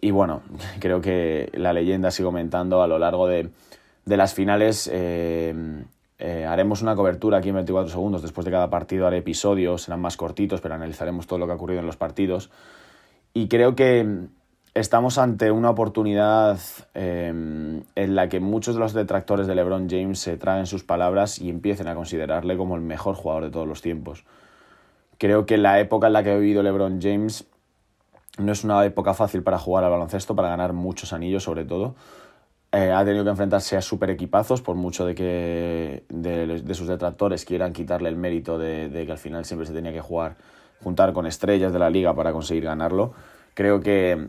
y 0.00 0.10
bueno, 0.10 0.42
creo 0.80 1.00
que 1.00 1.50
la 1.54 1.72
leyenda 1.72 2.10
sigue 2.10 2.26
aumentando 2.26 2.82
a 2.82 2.86
lo 2.86 2.98
largo 2.98 3.28
de, 3.28 3.50
de 4.04 4.16
las 4.16 4.34
finales. 4.34 4.90
Eh, 4.92 5.84
eh, 6.18 6.46
haremos 6.46 6.80
una 6.80 6.96
cobertura 6.96 7.38
aquí 7.38 7.50
en 7.50 7.56
24 7.56 7.90
segundos. 7.90 8.22
Después 8.22 8.44
de 8.44 8.50
cada 8.50 8.70
partido 8.70 9.06
haré 9.06 9.18
episodios, 9.18 9.82
serán 9.82 10.00
más 10.00 10.16
cortitos, 10.16 10.60
pero 10.60 10.74
analizaremos 10.74 11.26
todo 11.26 11.38
lo 11.38 11.46
que 11.46 11.52
ha 11.52 11.56
ocurrido 11.56 11.80
en 11.80 11.86
los 11.86 11.96
partidos. 11.96 12.50
Y 13.32 13.48
creo 13.48 13.74
que 13.74 14.28
estamos 14.74 15.18
ante 15.18 15.52
una 15.52 15.70
oportunidad 15.70 16.58
em, 16.94 17.82
en 17.94 18.14
la 18.14 18.28
que 18.28 18.40
muchos 18.40 18.74
de 18.74 18.80
los 18.80 18.92
detractores 18.92 19.46
de 19.46 19.54
LeBron 19.54 19.88
James 19.88 20.18
se 20.18 20.36
traen 20.36 20.66
sus 20.66 20.82
palabras 20.82 21.38
y 21.38 21.48
empiecen 21.48 21.86
a 21.86 21.94
considerarle 21.94 22.56
como 22.56 22.74
el 22.74 22.82
mejor 22.82 23.14
jugador 23.14 23.44
de 23.44 23.50
todos 23.50 23.68
los 23.68 23.82
tiempos. 23.82 24.24
Creo 25.18 25.46
que 25.46 25.58
la 25.58 25.78
época 25.78 26.08
en 26.08 26.12
la 26.12 26.24
que 26.24 26.32
ha 26.32 26.36
vivido 26.36 26.62
LeBron 26.62 27.00
James 27.00 27.46
no 28.38 28.50
es 28.50 28.64
una 28.64 28.84
época 28.84 29.14
fácil 29.14 29.44
para 29.44 29.58
jugar 29.58 29.84
al 29.84 29.92
baloncesto, 29.92 30.34
para 30.34 30.48
ganar 30.48 30.72
muchos 30.72 31.12
anillos 31.12 31.44
sobre 31.44 31.64
todo. 31.64 31.94
Eh, 32.72 32.90
ha 32.90 33.04
tenido 33.04 33.22
que 33.22 33.30
enfrentarse 33.30 33.76
a 33.76 33.80
super 33.80 34.10
equipazos, 34.10 34.60
por 34.60 34.74
mucho 34.74 35.06
de 35.06 35.14
que 35.14 36.04
de, 36.08 36.74
sus 36.74 36.88
detractores 36.88 37.44
quieran 37.44 37.72
quitarle 37.72 38.08
el 38.08 38.16
mérito 38.16 38.58
de, 38.58 38.88
de 38.88 39.06
que 39.06 39.12
al 39.12 39.18
final 39.18 39.44
siempre 39.44 39.68
se 39.68 39.72
tenía 39.72 39.92
que 39.92 40.00
jugar, 40.00 40.34
juntar 40.82 41.12
con 41.12 41.26
estrellas 41.26 41.72
de 41.72 41.78
la 41.78 41.90
liga 41.90 42.12
para 42.16 42.32
conseguir 42.32 42.64
ganarlo. 42.64 43.12
Creo 43.54 43.78
que 43.78 44.26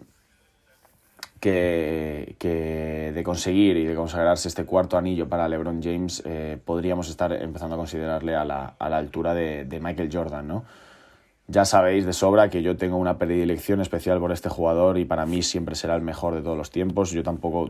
que, 1.40 3.12
de 3.14 3.24
conseguir 3.24 3.78
y 3.78 3.86
de 3.86 3.96
consagrarse 3.96 4.48
este 4.48 4.66
cuarto 4.66 4.98
anillo 4.98 5.28
para 5.28 5.48
LeBron 5.48 5.82
James, 5.82 6.24
eh, 6.26 6.58
podríamos 6.64 7.10
estar 7.10 7.32
empezando 7.34 7.76
a 7.76 7.78
considerarle 7.78 8.36
a 8.36 8.46
la, 8.46 8.76
altura 8.80 9.34
de, 9.34 9.80
Michael 9.82 10.10
Jordan, 10.12 10.48
¿no? 10.48 10.66
Ya 11.48 11.64
sabéis 11.64 12.08
de 12.08 12.14
sobra 12.14 12.50
que 12.50 12.64
yo 12.64 12.76
tengo 12.76 12.98
una 12.98 13.20
predilección 13.20 13.80
especial 13.80 14.20
por 14.20 14.32
este 14.32 14.50
jugador 14.50 14.98
y 14.98 15.06
para 15.06 15.28
mí 15.28 15.44
siempre 15.44 15.76
será 15.76 15.96
el 15.96 16.02
mejor 16.02 16.34
de 16.34 16.42
todos 16.42 16.58
los 16.58 16.72
tiempos. 16.72 17.12
Yo 17.12 17.22
tampoco 17.22 17.70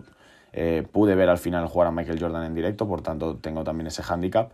eh, 0.53 0.87
pude 0.89 1.13
ver 1.15 1.27
al 1.27 1.37
final 1.37 1.67
jugar 1.67 1.89
a 1.89 1.91
Michael 1.91 2.17
Jordan 2.17 2.45
en 2.45 2.55
directo, 2.55 2.87
por 2.87 3.01
tanto 3.01 3.35
tengo 3.35 3.65
también 3.65 3.87
ese 3.87 4.01
handicap. 4.01 4.51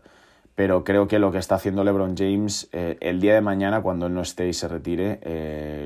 Pero 0.55 0.83
creo 0.83 1.07
que 1.07 1.19
lo 1.19 1.31
que 1.31 1.37
está 1.37 1.55
haciendo 1.55 1.83
LeBron 1.83 2.17
James 2.17 2.67
eh, 2.71 2.97
el 2.99 3.21
día 3.21 3.35
de 3.35 3.41
mañana, 3.41 3.83
cuando 3.83 4.07
él 4.07 4.13
no 4.15 4.21
esté 4.21 4.47
y 4.47 4.53
se 4.53 4.67
retire, 4.67 5.19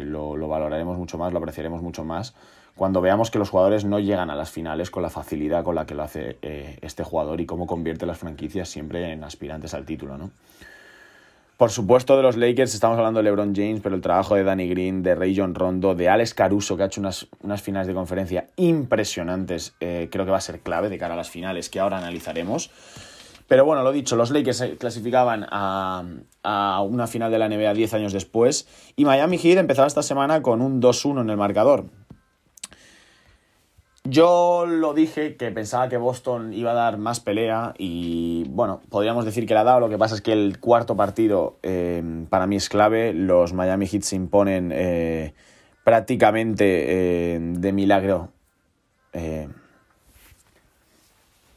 lo, 0.06 0.38
lo 0.38 0.48
valoraremos 0.48 0.98
mucho 0.98 1.18
más, 1.18 1.34
lo 1.34 1.40
apreciaremos 1.40 1.82
mucho 1.82 2.06
más 2.06 2.34
cuando 2.76 3.02
veamos 3.02 3.32
que 3.32 3.40
los 3.40 3.50
jugadores 3.50 3.86
no 3.86 4.00
llegan 4.00 4.30
a 4.30 4.36
las 4.36 4.52
finales 4.52 4.92
con 4.92 5.02
la 5.02 5.10
facilidad 5.10 5.64
con 5.64 5.76
la 5.76 5.86
que 5.86 5.96
lo 5.96 6.04
hace 6.04 6.38
eh, 6.42 6.78
este 6.82 7.04
jugador 7.04 7.40
y 7.40 7.46
cómo 7.46 7.68
convierte 7.68 8.06
las 8.06 8.18
franquicias 8.18 8.68
siempre 8.68 9.12
en 9.12 9.24
aspirantes 9.24 9.74
al 9.74 9.86
título, 9.86 10.18
¿no? 10.18 10.32
Por 11.58 11.72
supuesto, 11.72 12.18
de 12.18 12.24
los 12.24 12.36
Lakers 12.36 12.74
estamos 12.74 12.98
hablando 12.98 13.20
de 13.20 13.24
LeBron 13.24 13.56
James, 13.56 13.80
pero 13.82 13.96
el 13.96 14.02
trabajo 14.02 14.36
de 14.36 14.44
Danny 14.44 14.68
Green, 14.68 15.04
de 15.04 15.16
Ray 15.16 15.34
John 15.38 15.56
Rondo, 15.56 15.96
de 15.96 16.10
Alex 16.10 16.34
Caruso, 16.34 16.76
que 16.76 16.84
ha 16.84 16.88
hecho 16.88 17.00
unas, 17.00 17.62
finales 17.62 17.88
de 17.88 17.94
conferencia 17.94 18.50
impresionantes, 18.58 19.74
eh, 19.80 20.10
creo 20.12 20.26
que 20.26 20.32
va 20.32 20.38
a 20.38 20.42
ser 20.42 20.60
clave 20.60 20.90
de 20.90 20.98
cara 20.98 21.14
a 21.14 21.18
las 21.18 21.30
finales 21.30 21.70
que 21.70 21.80
ahora 21.80 21.98
analizaremos. 21.98 22.72
Pero 23.48 23.64
bueno, 23.64 23.84
lo 23.84 23.94
dicho, 23.94 24.18
los 24.18 24.32
Lakers 24.32 24.58
se 24.58 24.78
clasificaban 24.78 25.46
a, 25.50 26.04
a, 26.44 26.82
una 26.82 27.08
final 27.08 27.32
de 27.32 27.40
la 27.40 27.48
NBA 27.48 27.74
10 27.74 27.94
años 27.94 28.12
después 28.12 28.68
y 28.98 29.06
Miami 29.06 29.38
Heat 29.38 29.58
empezaba 29.58 29.88
esta 29.88 30.04
semana 30.04 30.42
con 30.42 30.62
un 30.62 30.82
2-1 30.82 31.22
en 31.22 31.30
el 31.30 31.38
marcador. 31.38 31.86
Yo 34.06 34.66
lo 34.68 34.94
dije 34.94 35.36
que 35.36 35.52
pensaba 35.52 35.90
que 35.90 35.98
Boston 35.98 36.54
iba 36.54 36.72
a 36.72 36.76
dar 36.76 36.98
más 36.98 37.20
pelea 37.20 37.74
y 37.78 38.46
bueno, 38.50 38.82
podríamos 38.90 39.26
decir 39.26 39.48
que 39.48 39.54
la 39.56 39.62
ha 39.62 39.64
dado. 39.66 39.80
Lo 39.80 39.90
que 39.90 39.98
pasa 39.98 40.16
es 40.16 40.22
que 40.22 40.32
el 40.32 40.60
cuarto 40.60 40.96
partido 40.96 41.58
eh, 41.64 42.04
para 42.30 42.46
mí 42.48 42.56
es 42.56 42.70
clave. 42.70 43.14
Los 43.14 43.54
Miami 43.54 43.88
Heat 43.88 44.04
se 44.04 44.16
imponen 44.16 44.72
eh, 44.74 45.34
prácticamente 45.84 47.36
eh, 47.36 47.40
de 47.40 47.72
milagro 47.72 48.30
eh, 49.16 49.48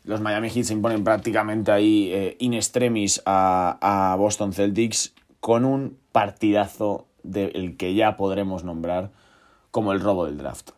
los 0.04 0.20
Miami 0.20 0.48
Heat 0.48 0.64
se 0.64 0.72
imponen 0.72 1.04
prácticamente 1.04 1.72
ahí 1.72 2.10
eh, 2.12 2.36
in 2.38 2.54
extremis 2.54 3.20
a, 3.26 4.14
Boston 4.16 4.52
Celtics 4.52 5.12
con 5.40 5.64
un 5.64 5.98
partidazo 6.12 7.06
del 7.24 7.76
que 7.76 7.94
ya 7.94 8.16
podremos 8.16 8.64
nombrar 8.64 9.10
como 9.70 9.92
el 9.92 10.00
robo 10.00 10.24
del 10.24 10.38
draft. 10.38 10.70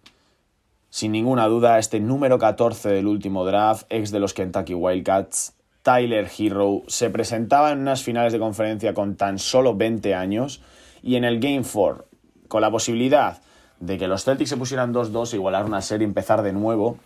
Sin 0.91 1.13
ninguna 1.13 1.47
duda, 1.47 1.79
este 1.79 2.01
número 2.01 2.41
14 2.41 2.89
del 2.89 3.07
último 3.07 3.47
draft, 3.47 3.87
ex 3.91 4.11
de 4.11 4.19
los 4.19 4.35
Kentucky 4.35 4.75
Wildcats, 4.75 5.55
Tyler 5.83 6.29
Hero, 6.37 6.83
se 6.89 7.11
presentaba 7.11 7.71
en 7.71 7.79
unas 7.79 8.03
finales 8.03 8.33
de 8.33 8.41
conferencia 8.41 8.93
con 8.93 9.15
tan 9.15 9.39
solo 9.39 9.77
20 9.77 10.17
años 10.17 10.61
y 11.01 11.15
en 11.15 11.23
el 11.23 11.39
Game 11.39 11.63
4, 11.63 12.07
con 12.49 12.61
la 12.61 12.73
posibilidad 12.73 13.41
de 13.79 13.99
que 13.99 14.09
los 14.09 14.25
Celtics 14.25 14.51
se 14.51 14.57
pusieran 14.57 14.93
2-2, 14.93 15.35
igualar 15.35 15.65
una 15.65 15.81
serie 15.81 16.07
y 16.07 16.09
empezar 16.09 16.43
de 16.43 16.53
nuevo, 16.53 16.99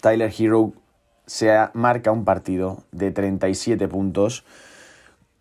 Tyler 0.00 0.32
Hero 0.36 0.72
se 1.26 1.56
marca 1.74 2.10
un 2.10 2.24
partido 2.24 2.82
de 2.90 3.12
37 3.12 3.86
puntos, 3.86 4.44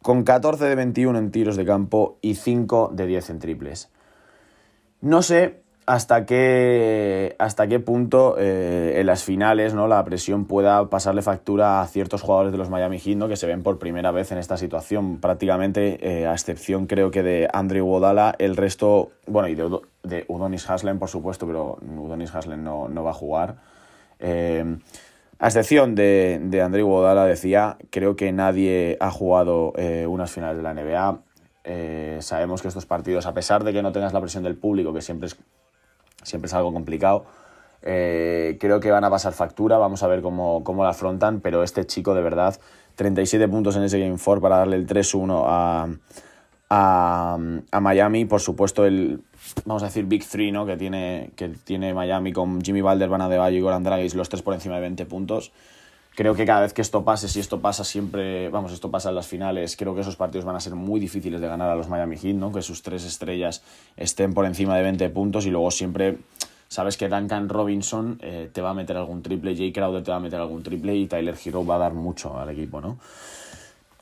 con 0.03 0.23
14 0.23 0.65
de 0.65 0.75
21 0.75 1.17
en 1.17 1.31
tiros 1.31 1.55
de 1.55 1.65
campo 1.65 2.19
y 2.21 2.35
5 2.35 2.91
de 2.93 3.07
10 3.07 3.29
en 3.31 3.39
triples. 3.39 3.89
No 5.01 5.23
sé 5.23 5.64
hasta 5.85 6.25
qué, 6.25 7.35
hasta 7.37 7.67
qué 7.67 7.79
punto 7.79 8.35
eh, 8.39 8.93
en 8.97 9.05
las 9.05 9.23
finales 9.23 9.75
¿no? 9.75 9.87
la 9.87 10.03
presión 10.03 10.45
pueda 10.45 10.89
pasarle 10.89 11.21
factura 11.21 11.81
a 11.81 11.87
ciertos 11.87 12.23
jugadores 12.23 12.51
de 12.51 12.57
los 12.57 12.69
Miami 12.69 12.99
Heat 12.99 13.27
que 13.27 13.35
se 13.35 13.45
ven 13.45 13.61
por 13.61 13.77
primera 13.77 14.11
vez 14.11 14.31
en 14.31 14.39
esta 14.39 14.57
situación. 14.57 15.19
Prácticamente, 15.19 15.99
eh, 16.01 16.27
a 16.27 16.33
excepción 16.33 16.87
creo 16.87 17.11
que 17.11 17.21
de 17.21 17.47
Andrew 17.53 17.85
Wodala, 17.85 18.35
el 18.39 18.57
resto, 18.57 19.11
bueno, 19.27 19.47
y 19.47 19.55
de, 19.55 19.79
de 20.03 20.25
Udonis 20.27 20.67
Haslem, 20.69 20.97
por 20.97 21.09
supuesto, 21.09 21.45
pero 21.45 21.77
Udonis 21.81 22.33
Haslem 22.33 22.63
no, 22.63 22.89
no 22.89 23.03
va 23.03 23.11
a 23.11 23.13
jugar. 23.13 23.57
Eh, 24.19 24.77
a 25.37 25.47
excepción 25.47 25.93
de, 25.93 26.39
de 26.41 26.61
Andrew 26.61 26.87
Wodala, 26.87 27.25
decía, 27.25 27.77
creo 27.91 28.15
que 28.15 28.31
nadie 28.31 28.97
ha 28.99 29.11
jugado 29.11 29.73
unas 30.07 30.31
finales 30.31 30.57
de 30.57 30.63
la 30.63 30.73
NBA. 30.73 32.21
Sabemos 32.21 32.61
que 32.61 32.69
estos 32.69 32.85
partidos, 32.85 33.25
a 33.25 33.33
pesar 33.33 33.65
de 33.65 33.73
que 33.73 33.83
no 33.83 33.91
tengas 33.91 34.13
la 34.13 34.21
presión 34.21 34.43
del 34.43 34.55
público, 34.55 34.93
que 34.93 35.01
siempre 35.01 35.27
es, 35.27 35.37
siempre 36.25 36.47
es 36.47 36.53
algo 36.53 36.73
complicado, 36.73 37.25
eh, 37.81 38.57
creo 38.59 38.79
que 38.79 38.91
van 38.91 39.03
a 39.03 39.09
pasar 39.09 39.33
factura, 39.33 39.77
vamos 39.77 40.01
a 40.03 40.07
ver 40.07 40.21
cómo, 40.21 40.63
cómo 40.63 40.83
la 40.83 40.89
afrontan, 40.89 41.39
pero 41.39 41.63
este 41.63 41.85
chico 41.85 42.15
de 42.15 42.21
verdad, 42.21 42.59
37 42.95 43.47
puntos 43.47 43.75
en 43.75 43.83
ese 43.83 43.99
Game 43.99 44.17
4 44.23 44.41
para 44.41 44.57
darle 44.57 44.77
el 44.77 44.87
3-1 44.87 45.43
a, 45.45 45.87
a, 46.69 47.37
a, 47.71 47.79
Miami, 47.79 48.25
por 48.25 48.41
supuesto 48.41 48.85
el, 48.85 49.21
vamos 49.65 49.83
a 49.83 49.87
decir, 49.87 50.05
Big 50.05 50.25
Three, 50.27 50.51
¿no? 50.51 50.65
Que 50.65 50.77
tiene, 50.77 51.31
que 51.35 51.49
tiene 51.49 51.93
Miami 51.93 52.33
con 52.33 52.61
Jimmy 52.61 52.81
Balder, 52.81 53.09
Van 53.09 53.21
Adebayo 53.21 53.57
y 53.57 53.61
Goran 53.61 53.83
Dragic, 53.83 54.15
los 54.15 54.29
tres 54.29 54.41
por 54.41 54.53
encima 54.53 54.75
de 54.75 54.81
20 54.81 55.05
puntos. 55.05 55.51
Creo 56.15 56.33
que 56.33 56.45
cada 56.45 56.61
vez 56.61 56.73
que 56.73 56.81
esto 56.81 57.03
pase, 57.03 57.27
si 57.27 57.41
esto 57.41 57.59
pasa 57.59 57.83
siempre, 57.83 58.47
vamos, 58.49 58.71
esto 58.71 58.89
pasa 58.89 59.09
en 59.09 59.15
las 59.15 59.27
finales, 59.27 59.75
creo 59.75 59.93
que 59.93 60.01
esos 60.01 60.15
partidos 60.15 60.45
van 60.45 60.55
a 60.55 60.61
ser 60.61 60.73
muy 60.73 60.99
difíciles 60.99 61.41
de 61.41 61.47
ganar 61.47 61.69
a 61.69 61.75
los 61.75 61.89
Miami 61.89 62.17
Heat, 62.17 62.35
¿no? 62.35 62.53
Que 62.53 62.61
sus 62.61 62.81
tres 62.81 63.03
estrellas 63.03 63.61
estén 63.97 64.33
por 64.33 64.45
encima 64.45 64.77
de 64.77 64.83
20 64.83 65.09
puntos 65.09 65.45
y 65.45 65.51
luego 65.51 65.71
siempre 65.71 66.19
sabes 66.69 66.95
que 66.95 67.09
Duncan 67.09 67.49
Robinson 67.49 68.19
eh, 68.21 68.49
te 68.51 68.61
va 68.61 68.69
a 68.69 68.73
meter 68.73 68.95
algún 68.95 69.21
triple, 69.21 69.57
Jay 69.57 69.73
Crowder 69.73 70.03
te 70.03 70.11
va 70.11 70.17
a 70.17 70.21
meter 70.21 70.39
algún 70.39 70.63
triple 70.63 70.95
y 70.95 71.05
Tyler 71.07 71.35
Hero 71.43 71.65
va 71.65 71.75
a 71.75 71.79
dar 71.79 71.93
mucho 71.93 72.39
al 72.39 72.49
equipo, 72.49 72.79
¿no? 72.79 72.97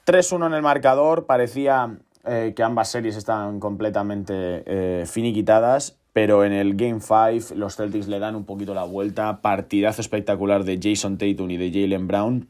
3-1 0.05 0.48
en 0.48 0.53
el 0.53 0.62
marcador, 0.62 1.25
parecía 1.25 1.98
eh, 2.25 2.53
que 2.55 2.62
ambas 2.62 2.89
series 2.89 3.15
están 3.15 3.60
completamente 3.60 4.63
eh, 4.65 5.05
finiquitadas, 5.08 5.98
pero 6.13 6.46
en 6.46 6.53
el 6.53 6.75
Game 6.75 7.00
5 7.01 7.55
los 7.55 7.75
Celtics 7.75 8.08
le 8.08 8.20
dan 8.20 8.36
un 8.36 8.46
poquito 8.46 8.74
la 8.75 8.84
vuelta. 8.84 9.41
Partidazo 9.41 10.01
espectacular 10.01 10.63
de 10.63 10.79
Jason 10.82 11.17
Tatum 11.17 11.50
y 11.51 11.58
de 11.58 11.72
Jalen 11.72 12.08
Brown. 12.08 12.48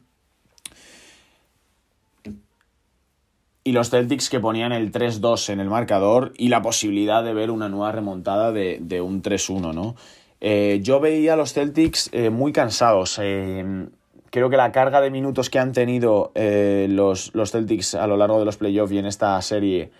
Y 3.66 3.72
los 3.72 3.88
Celtics 3.88 4.28
que 4.28 4.40
ponían 4.40 4.72
el 4.72 4.92
3-2 4.92 5.48
en 5.48 5.60
el 5.60 5.70
marcador 5.70 6.34
y 6.36 6.48
la 6.48 6.60
posibilidad 6.60 7.24
de 7.24 7.32
ver 7.32 7.50
una 7.50 7.70
nueva 7.70 7.92
remontada 7.92 8.52
de, 8.52 8.78
de 8.82 9.00
un 9.00 9.22
3-1, 9.22 9.72
¿no? 9.72 9.94
Eh, 10.42 10.80
yo 10.82 11.00
veía 11.00 11.32
a 11.32 11.36
los 11.36 11.54
Celtics 11.54 12.10
eh, 12.12 12.28
muy 12.28 12.52
cansados. 12.52 13.18
Eh, 13.22 13.86
creo 14.28 14.50
que 14.50 14.58
la 14.58 14.72
carga 14.72 15.00
de 15.00 15.10
minutos 15.10 15.48
que 15.48 15.58
han 15.58 15.72
tenido 15.72 16.32
los, 16.34 17.34
los, 17.34 17.50
Celtics 17.50 17.94
a 17.94 18.06
lo 18.06 18.18
largo 18.18 18.38
de 18.38 18.44
los 18.44 18.58
playoffs 18.58 18.92
y 18.92 18.98
en 18.98 19.06
esta 19.06 19.40
serie 19.40 19.90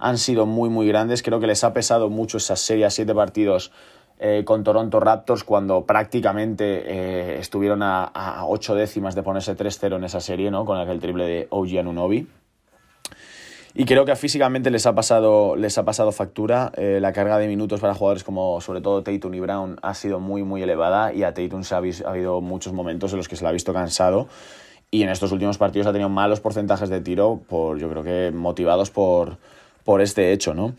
han 0.00 0.18
sido 0.18 0.46
muy, 0.46 0.68
muy 0.68 0.88
grandes. 0.88 1.22
Creo 1.22 1.38
que 1.38 1.46
les 1.46 1.62
ha 1.62 1.72
pesado 1.72 2.08
mucho 2.08 2.38
esa 2.38 2.56
serie 2.56 2.86
a 2.86 2.90
siete 2.90 3.14
partidos 3.14 3.70
eh, 4.18 4.42
con 4.44 4.64
Toronto 4.64 5.00
Raptors 5.00 5.44
cuando 5.44 5.86
prácticamente 5.86 6.82
eh, 6.86 7.38
estuvieron 7.38 7.82
a, 7.82 8.04
a, 8.04 8.46
ocho 8.46 8.74
décimas 8.74 9.14
de 9.14 9.22
ponerse 9.22 9.56
3-0 9.56 9.96
en 9.96 10.04
esa 10.04 10.20
serie, 10.20 10.50
¿no? 10.50 10.64
Con 10.64 10.78
aquel 10.78 11.00
triple 11.00 11.24
de 11.24 11.46
OG 11.50 11.78
Anunobi. 11.78 12.26
Y 13.72 13.84
creo 13.84 14.04
que 14.04 14.16
físicamente 14.16 14.70
les 14.70 14.84
ha 14.86 14.94
pasado, 14.94 15.54
les 15.54 15.78
ha 15.78 15.84
pasado 15.84 16.10
factura. 16.12 16.72
Eh, 16.76 16.98
la 17.00 17.12
carga 17.12 17.38
de 17.38 17.46
minutos 17.46 17.80
para 17.80 17.94
jugadores 17.94 18.24
como 18.24 18.60
sobre 18.60 18.80
todo 18.80 19.02
Tatum 19.02 19.32
y 19.34 19.40
Brown 19.40 19.78
ha 19.82 19.94
sido 19.94 20.18
muy, 20.18 20.42
muy 20.42 20.62
elevada 20.62 21.12
y 21.14 21.22
a 21.22 21.32
Tatum 21.32 21.62
se 21.62 21.74
ha, 21.74 21.78
ha 21.78 22.10
habido 22.10 22.40
muchos 22.40 22.72
momentos 22.72 23.12
en 23.12 23.18
los 23.18 23.28
que 23.28 23.36
se 23.36 23.44
le 23.44 23.48
ha 23.48 23.52
visto 23.52 23.72
cansado. 23.72 24.28
Y 24.90 25.04
en 25.04 25.08
estos 25.08 25.30
últimos 25.30 25.56
partidos 25.56 25.86
ha 25.86 25.92
tenido 25.92 26.08
malos 26.08 26.40
porcentajes 26.40 26.88
de 26.88 27.00
tiro, 27.00 27.40
por, 27.48 27.78
yo 27.78 27.88
creo 27.88 28.02
que 28.02 28.32
motivados 28.34 28.90
por, 28.90 29.38
por 29.84 30.00
este 30.00 30.32
hecho, 30.32 30.54
¿no? 30.54 30.74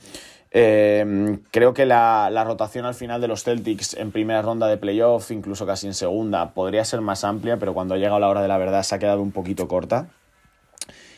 Eh, 0.53 1.39
creo 1.51 1.73
que 1.73 1.85
la, 1.85 2.29
la, 2.29 2.43
rotación 2.43 2.85
al 2.85 2.93
final 2.93 3.21
de 3.21 3.29
los 3.29 3.43
Celtics 3.43 3.93
en 3.93 4.11
primera 4.11 4.41
ronda 4.41 4.67
de 4.67 4.75
playoff, 4.75 5.31
incluso 5.31 5.65
casi 5.65 5.87
en 5.87 5.93
segunda, 5.93 6.53
podría 6.53 6.83
ser 6.83 6.99
más 6.99 7.23
amplia, 7.23 7.57
pero 7.57 7.73
cuando 7.73 7.93
ha 7.93 7.97
llegado 7.97 8.19
la 8.19 8.27
hora 8.27 8.41
de 8.41 8.49
la 8.49 8.57
verdad 8.57 8.83
se 8.83 8.95
ha 8.95 8.99
quedado 8.99 9.21
un 9.21 9.31
poquito 9.31 9.69
corta. 9.69 10.09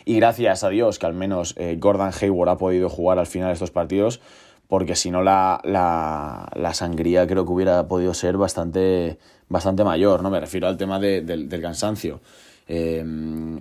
Y 0.06 0.18
gracias 0.18 0.63
a 0.63 0.70
Dios 0.70 1.00
que 1.00 1.06
al 1.08 1.13
menos 1.13 1.56
eh, 1.58 1.78
Gordon 1.80 2.12
Hayward 2.22 2.50
ha 2.50 2.58
podido 2.58 2.90
jugar 2.90 3.18
al 3.18 3.25
final 3.25 3.50
de 3.50 3.54
estos 3.54 3.72
partidos, 3.72 4.20
porque 4.68 4.96
si 4.96 5.10
no 5.10 5.24
la, 5.24 5.60
la, 5.63 6.50
la, 6.56 6.74
sangría 6.74 7.25
creo 7.25 7.46
que 7.46 7.52
hubiera 7.52 7.88
podido 7.88 8.13
ser 8.13 8.38
bastante, 8.38 9.18
bastante 9.50 9.84
mayor, 9.84 10.22
¿no? 10.22 10.30
Me 10.30 10.40
refiero 10.40 10.68
al 10.68 10.78
tema 10.78 11.00
de, 11.00 11.22
de, 11.22 11.38
del 11.46 11.62
cansancio. 11.62 12.22
Eh, 12.67 13.03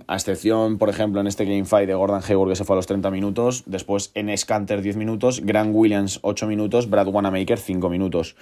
a 0.07 0.15
excepción, 0.15 0.77
por 0.77 0.89
ejemplo, 0.89 1.19
en 1.19 1.27
este 1.27 1.45
Game 1.45 1.65
Fight 1.65 1.87
de 1.87 1.93
Gordon 1.93 2.21
Hayward 2.27 2.49
que 2.49 2.55
se 2.55 2.63
fue 2.63 2.75
a 2.75 2.77
los 2.77 2.87
30 2.87 3.11
minutos, 3.11 3.63
después 3.65 4.11
en 4.15 4.35
Scanter 4.37 4.81
10 4.81 4.95
minutos, 4.97 5.41
Grant 5.41 5.71
Williams 5.73 6.19
8 6.21 6.47
minutos, 6.47 6.89
Brad 6.89 7.07
Wanamaker 7.07 7.57
5 7.57 7.89
minutos. 7.89 8.35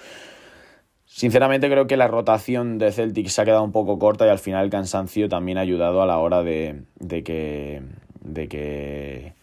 Sinceramente 1.06 1.68
creo 1.68 1.86
que 1.86 1.96
la 1.96 2.08
rotación 2.08 2.78
de 2.78 2.90
Celtic 2.90 3.28
se 3.28 3.42
ha 3.42 3.44
quedado 3.44 3.64
un 3.64 3.72
poco 3.72 3.98
corta 3.98 4.26
y 4.26 4.30
al 4.30 4.38
final 4.38 4.64
el 4.64 4.70
cansancio 4.70 5.28
también 5.28 5.58
ha 5.58 5.62
ayudado 5.62 6.00
a 6.00 6.06
la 6.06 6.18
hora 6.18 6.42
de, 6.42 6.84
de 6.98 7.22
que, 7.22 7.82
de 8.20 8.48
que 8.48 9.34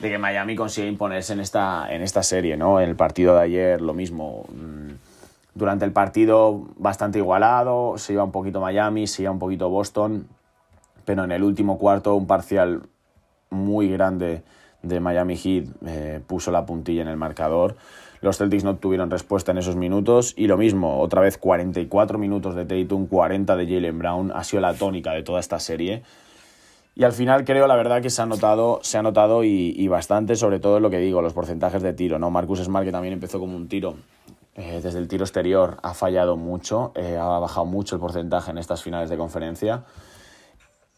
de 0.00 0.08
que 0.08 0.18
Miami 0.18 0.56
consiga 0.56 0.88
imponerse 0.88 1.34
en 1.34 1.40
esta, 1.40 1.86
en 1.90 2.00
esta 2.00 2.22
serie, 2.22 2.56
¿no? 2.56 2.80
En 2.80 2.88
el 2.88 2.96
partido 2.96 3.34
de 3.36 3.42
ayer 3.42 3.80
lo 3.80 3.92
mismo. 3.92 4.46
Mm, 4.48 5.09
durante 5.60 5.84
el 5.84 5.92
partido 5.92 6.68
bastante 6.76 7.18
igualado, 7.18 7.98
se 7.98 8.14
iba 8.14 8.24
un 8.24 8.32
poquito 8.32 8.60
Miami, 8.60 9.06
se 9.06 9.22
iba 9.22 9.30
un 9.30 9.38
poquito 9.38 9.68
Boston, 9.68 10.26
pero 11.04 11.22
en 11.24 11.32
el 11.32 11.44
último 11.44 11.78
cuarto 11.78 12.16
un 12.16 12.26
parcial 12.26 12.82
muy 13.50 13.90
grande 13.90 14.42
de 14.82 15.00
Miami 15.00 15.36
Heat 15.36 15.66
eh, 15.86 16.20
puso 16.26 16.50
la 16.50 16.64
puntilla 16.64 17.02
en 17.02 17.08
el 17.08 17.18
marcador. 17.18 17.76
Los 18.22 18.38
Celtics 18.38 18.64
no 18.64 18.76
tuvieron 18.76 19.10
respuesta 19.10 19.52
en 19.52 19.58
esos 19.58 19.76
minutos 19.76 20.32
y 20.34 20.46
lo 20.46 20.56
mismo, 20.56 20.98
otra 20.98 21.20
vez 21.20 21.36
44 21.36 22.18
minutos 22.18 22.54
de 22.54 22.64
Tatum, 22.64 23.06
40 23.06 23.54
de 23.56 23.66
Jalen 23.66 23.98
Brown, 23.98 24.32
ha 24.34 24.42
sido 24.44 24.62
la 24.62 24.72
tónica 24.72 25.12
de 25.12 25.22
toda 25.22 25.40
esta 25.40 25.58
serie. 25.58 26.02
Y 26.94 27.04
al 27.04 27.12
final 27.12 27.44
creo, 27.44 27.66
la 27.66 27.76
verdad, 27.76 28.00
que 28.00 28.10
se 28.10 28.22
ha 28.22 28.26
notado, 28.26 28.80
se 28.82 28.98
ha 28.98 29.02
notado 29.02 29.44
y, 29.44 29.88
bastante, 29.88 30.36
sobre 30.36 30.58
todo 30.58 30.80
lo 30.80 30.90
que 30.90 30.98
digo, 30.98 31.22
los 31.22 31.32
porcentajes 31.32 31.82
de 31.82 31.92
tiro. 31.92 32.18
¿no? 32.18 32.30
Marcus 32.30 32.60
Smart, 32.60 32.84
que 32.84 32.92
también 32.92 33.14
empezó 33.14 33.38
como 33.38 33.56
un 33.56 33.68
tiro 33.68 33.94
eh, 34.56 34.80
desde 34.82 34.98
el 34.98 35.08
tiro 35.08 35.24
exterior, 35.24 35.78
ha 35.82 35.94
fallado 35.94 36.36
mucho, 36.36 36.92
eh, 36.94 37.16
ha 37.16 37.38
bajado 37.38 37.66
mucho 37.66 37.94
el 37.94 38.00
porcentaje 38.00 38.50
en 38.50 38.58
estas 38.58 38.82
finales 38.82 39.08
de 39.08 39.16
conferencia. 39.16 39.84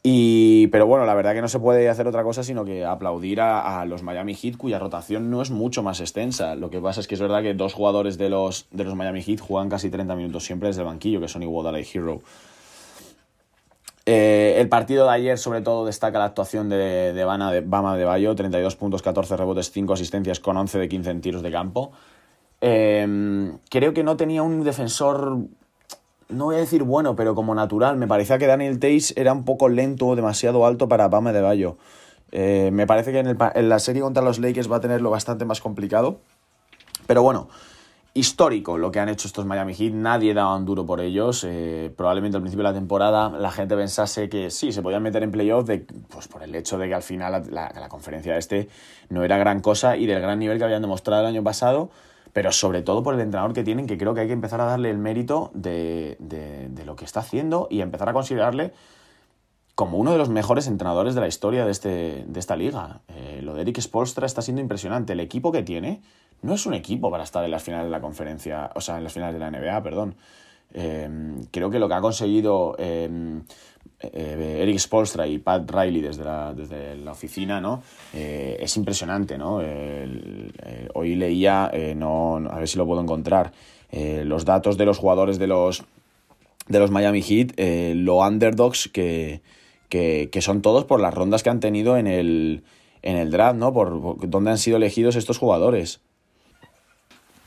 Y, 0.04 0.66
pero 0.68 0.87
bueno, 0.87 1.06
la 1.06 1.14
verdad 1.14 1.32
que 1.32 1.42
no 1.42 1.49
se 1.49 1.61
puede 1.61 1.88
hacer 1.88 2.09
otra 2.09 2.25
cosa 2.25 2.42
sino 2.42 2.64
que 2.64 2.85
aplaudir 2.85 3.40
a, 3.40 3.85
los 3.85 4.02
Miami 4.02 4.35
Heat, 4.35 4.56
cuya 4.56 4.80
rotación 4.80 5.30
no 5.30 5.42
es 5.42 5.50
mucho 5.50 5.82
más 5.82 6.00
extensa. 6.00 6.56
Lo 6.56 6.71
que 6.71 6.80
pasa 6.80 7.00
es 7.00 7.06
que 7.06 7.14
es 7.14 7.21
verdad 7.21 7.42
que 7.42 7.54
dos 7.54 7.75
jugadores 7.75 8.18
de 8.18 8.28
los, 8.28 8.66
de 8.73 8.85
los 8.85 8.97
Miami 8.97 9.23
Heat 9.23 9.40
juegan 9.40 9.68
casi 9.68 9.90
30 9.90 10.16
minutos 10.16 10.44
siempre 10.44 10.68
desde 10.68 10.80
el 10.80 10.88
banquillo, 10.88 11.21
que 11.21 11.28
son 11.28 11.42
Iguodala 11.42 11.78
y 11.78 11.87
Hero. 11.92 12.21
Eh, 14.04 14.56
el 14.59 14.68
partido 14.68 15.04
de 15.06 15.12
ayer, 15.12 15.38
sobre 15.38 15.61
todo, 15.61 15.87
destaca 15.87 16.18
la 16.18 16.25
actuación 16.25 16.68
de, 16.68 17.12
de, 17.12 17.25
Bama, 17.25 17.52
de 17.52 17.61
Bama 17.61 17.97
de 17.97 18.04
Bayo, 18.04 18.35
32 18.35 18.75
puntos, 18.75 19.02
14 19.02 19.37
rebotes, 19.37 19.71
5 19.71 19.92
asistencias 19.92 20.40
con 20.40 20.56
11 20.56 20.80
de 20.80 20.88
15 20.88 21.11
en 21.11 21.21
tiros 21.21 21.42
de 21.42 21.52
campo. 21.52 21.92
Eh, 22.62 23.52
creo 23.69 23.92
que 23.92 24.02
no 24.02 24.16
tenía 24.16 24.42
un 24.42 24.64
defensor 24.64 25.37
no 26.33 26.47
voy 26.47 26.57
a 26.57 26.59
decir 26.59 26.83
bueno, 26.83 27.14
pero 27.14 27.35
como 27.35 27.54
natural. 27.54 27.97
Me 27.97 28.09
parecía 28.09 28.38
que 28.38 28.47
Daniel 28.47 28.78
Tays 28.78 29.14
era 29.16 29.33
un 29.33 29.45
poco 29.45 29.69
lento 29.69 30.07
o 30.07 30.16
demasiado 30.16 30.66
alto 30.66 30.88
para 30.88 31.09
Bama 31.09 31.33
de 31.33 31.42
Bayo. 31.42 31.76
Eh, 32.33 32.71
me 32.73 32.87
parece 32.87 33.12
que 33.12 33.19
en, 33.19 33.26
el, 33.26 33.37
en, 33.54 33.69
la 33.69 33.78
serie 33.78 34.02
contra 34.02 34.23
los 34.23 34.38
Lakers 34.38 34.71
va 34.71 34.76
a 34.76 34.81
tenerlo 34.81 35.11
bastante 35.11 35.45
más 35.45 35.61
complicado. 35.61 36.21
Pero 37.07 37.23
bueno, 37.23 37.49
histórico 38.14 38.78
lo 38.78 38.90
que 38.90 39.00
han 39.00 39.09
hecho 39.09 39.26
estos 39.26 39.45
Miami 39.45 39.75
Heat, 39.75 39.92
nadie 39.92 40.33
daba 40.33 40.57
un 40.57 40.64
duro 40.64 40.87
por 40.87 41.00
ellos, 41.00 41.45
eh, 41.45 41.92
probablemente 41.97 42.37
al 42.37 42.42
principio 42.42 42.64
de 42.64 42.71
la 42.71 42.78
temporada 42.78 43.31
la 43.31 43.50
gente 43.50 43.76
pensase 43.76 44.28
que 44.28 44.50
sí, 44.50 44.73
se 44.73 44.83
podían 44.83 45.02
meter 45.02 45.23
en 45.23 45.31
playoff 45.31 45.69
pues 46.09 46.28
por 46.28 46.42
el 46.42 46.54
hecho 46.54 46.78
de 46.78 46.88
que 46.88 46.95
al 46.95 47.02
final 47.02 47.45
la, 47.50 47.73
la, 47.75 47.88
conferencia 47.88 48.37
este 48.37 48.69
no 49.09 49.25
era 49.25 49.38
gran 49.38 49.61
cosa 49.61 49.97
y 49.97 50.07
del 50.07 50.21
gran 50.21 50.38
nivel 50.38 50.59
que 50.59 50.64
habían 50.64 50.83
demostrado 50.83 51.23
el 51.23 51.28
año 51.28 51.42
pasado, 51.42 51.90
pero 52.32 52.52
sobre 52.52 52.82
todo 52.82 53.02
por 53.02 53.14
el 53.14 53.20
entrenador 53.20 53.52
que 53.52 53.62
tienen, 53.62 53.86
que 53.86 53.98
creo 53.98 54.14
que 54.14 54.20
hay 54.20 54.26
que 54.26 54.32
empezar 54.32 54.60
a 54.60 54.64
darle 54.64 54.90
el 54.90 54.98
mérito 54.98 55.50
de, 55.54 56.16
de, 56.18 56.84
lo 56.84 56.96
que 56.96 57.04
está 57.04 57.20
haciendo 57.20 57.68
y 57.70 57.80
empezar 57.80 58.08
a 58.08 58.12
considerarle 58.12 58.72
como 59.74 59.98
uno 59.98 60.12
de 60.12 60.18
los 60.18 60.28
mejores 60.28 60.66
entrenadores 60.66 61.14
de 61.14 61.20
la 61.20 61.28
historia 61.28 61.64
de, 61.64 61.70
este, 61.70 62.24
de 62.26 62.40
esta 62.40 62.56
liga. 62.56 63.00
Eh, 63.08 63.40
lo 63.42 63.54
de 63.54 63.62
Eric 63.62 63.80
Spolstra 63.80 64.26
está 64.26 64.42
siendo 64.42 64.60
impresionante. 64.60 65.12
El 65.12 65.20
equipo 65.20 65.52
que 65.52 65.62
tiene 65.62 66.02
no 66.42 66.54
es 66.54 66.66
un 66.66 66.74
equipo 66.74 67.10
para 67.10 67.24
estar 67.24 67.44
en 67.44 67.50
las 67.50 67.62
finales 67.62 67.86
de 67.86 67.90
la 67.90 68.00
conferencia, 68.00 68.70
o 68.74 68.80
sea, 68.80 68.98
en 68.98 69.04
las 69.04 69.12
finales 69.12 69.34
de 69.34 69.40
la 69.40 69.50
NBA, 69.50 69.82
perdón. 69.82 70.16
Em, 70.74 71.44
creo 71.50 71.70
que 71.70 71.78
lo 71.78 71.88
que 71.88 71.94
ha 71.94 72.00
conseguido 72.00 72.74
em, 72.78 73.42
eh, 74.02 74.59
Eric 74.62 74.78
Spolstra 74.78 75.26
y 75.26 75.38
Pat 75.38 75.71
Riley 75.71 76.00
desde 76.00 76.25
la, 76.25 76.52
desde 76.54 76.97
la 76.97 77.12
oficina, 77.12 77.61
¿no? 77.61 77.82
Eh, 78.12 78.56
es 78.61 78.76
impresionante, 78.76 79.38
¿no? 79.38 79.61
Eh, 79.62 80.88
hoy 80.94 81.14
leía, 81.14 81.71
no, 81.97 82.37
a 82.37 82.59
ver 82.59 82.68
si 82.68 82.78
lo 82.78 82.87
puedo 82.87 83.00
encontrar, 83.00 83.52
los 83.92 84.44
datos 84.44 84.78
de 84.78 84.87
los 84.87 84.99
jugadores 84.99 85.38
de 85.38 85.47
los, 85.47 85.85
de 86.66 86.78
los 86.78 86.90
Miami 86.90 87.23
Heat, 87.23 87.52
lo 87.97 88.18
underdogs 88.21 88.88
que, 88.88 89.42
que, 89.88 90.40
son 90.40 90.62
todos 90.62 90.85
por 90.85 91.00
las 91.00 91.12
rondas 91.12 91.42
que 91.42 91.50
han 91.50 91.61
tenido 91.61 91.99
en 91.99 92.06
el, 92.06 92.62
en 93.02 93.16
el 93.16 93.30
draft, 93.30 93.59
¿no? 93.59 93.73
Por, 93.73 94.00
por 94.00 94.30
dónde 94.30 94.50
han 94.50 94.59
sido 94.59 94.78
elegidos 94.78 95.16
estos 95.16 95.38
jugadores. 95.38 96.00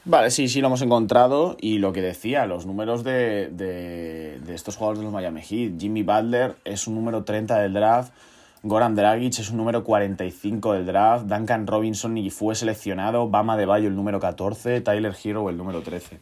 Vale, 0.08 0.30
sí, 0.30 0.48
sí 0.48 0.62
lo 0.62 0.68
hemos 0.68 0.84
encontrado 0.84 1.58
y 1.60 1.80
lo 1.80 1.92
que 1.92 2.04
decía, 2.04 2.46
los 2.46 2.68
números 2.68 3.04
de, 3.04 3.50
de, 3.50 4.54
estos 4.54 4.76
jugadores 4.76 5.00
de 5.00 5.06
los 5.06 5.14
Miami 5.14 5.42
Heat. 5.42 5.80
Jimmy 5.80 6.04
Butler 6.04 6.56
es 6.64 6.86
un 6.86 6.94
número 6.94 7.24
30 7.24 7.58
del 7.58 7.74
draft, 7.74 8.14
Goran 8.62 8.94
Dragic 8.94 9.40
es 9.40 9.50
un 9.50 9.58
número 9.58 9.84
45 9.84 10.74
del 10.74 10.86
draft, 10.86 11.26
Duncan 11.26 11.66
Robinson 11.66 12.14
ni 12.14 12.30
fue 12.30 12.54
seleccionado, 12.54 13.28
Bama 13.30 13.58
de 13.58 13.66
Bayo 13.66 13.88
el 13.88 13.96
número 13.96 14.20
14, 14.20 14.82
Tyler 14.82 15.16
Hero 15.24 15.50
el 15.50 15.58
número 15.58 15.82
13. 15.82 16.20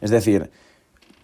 Es 0.00 0.10
decir, 0.10 0.50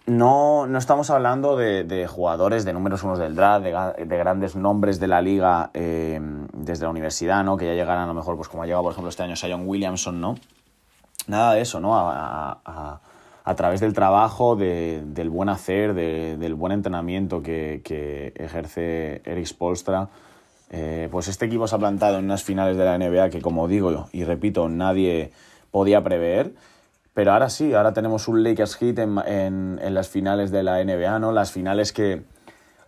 no, 0.05 0.67
no 0.67 0.77
estamos 0.77 1.09
hablando 1.09 1.57
de, 1.57 2.07
jugadores 2.07 2.65
de 2.65 2.73
números 2.73 3.01
unos 3.01 3.17
del 3.17 3.33
draft, 3.35 3.65
de, 3.65 4.17
grandes 4.17 4.55
nombres 4.55 4.99
de 4.99 5.07
la 5.07 5.23
liga 5.23 5.71
eh, 5.73 6.19
desde 6.53 6.83
la 6.83 6.91
universidad, 6.91 7.43
¿no? 7.43 7.57
Que 7.57 7.65
ya 7.65 7.73
llegarán 7.73 8.03
a 8.03 8.07
lo 8.07 8.13
mejor, 8.13 8.35
pues 8.35 8.47
como 8.47 8.61
ha 8.61 8.67
llegado, 8.67 8.83
por 8.83 8.91
ejemplo, 8.91 9.09
este 9.09 9.23
año 9.23 9.35
Sion 9.35 9.67
Williamson, 9.67 10.21
¿no? 10.21 10.35
Nada 11.29 11.53
de 11.53 11.61
eso, 11.61 11.79
¿no? 11.79 11.97
A, 11.97 12.99
través 13.55 13.79
del 13.79 13.93
trabajo, 13.93 14.55
del 14.55 15.29
buen 15.29 15.49
hacer, 15.49 15.93
del 15.93 16.53
buen 16.55 16.71
entrenamiento 16.71 17.41
que, 17.41 17.81
ejerce 18.35 19.21
Eric 19.25 19.45
Spolstra, 19.45 20.09
eh, 20.71 21.07
pues 21.11 21.27
este 21.27 21.45
equipo 21.45 21.67
se 21.67 21.75
ha 21.75 21.79
plantado 21.79 22.19
en 22.19 22.25
unas 22.25 22.43
finales 22.43 22.77
de 22.77 22.85
la 22.85 22.97
NBA 22.97 23.31
que, 23.31 23.41
como 23.41 23.67
digo 23.67 24.07
y 24.11 24.23
repito, 24.23 24.69
nadie 24.69 25.31
podía 25.71 26.03
prever. 26.03 26.53
Pero 27.15 27.33
ahora 27.33 27.49
sí, 27.49 27.73
ahora 27.73 27.91
tenemos 27.91 28.27
un 28.27 28.43
Lakers 28.43 28.75
Heat 28.75 28.99
en, 28.99 29.79
en 29.81 29.93
las 29.95 30.09
finales 30.09 30.51
de 30.51 30.61
la 30.61 30.83
NBA, 30.83 31.17
¿no? 31.17 31.31
Las 31.31 31.51
finales 31.51 31.91
que, 31.91 32.21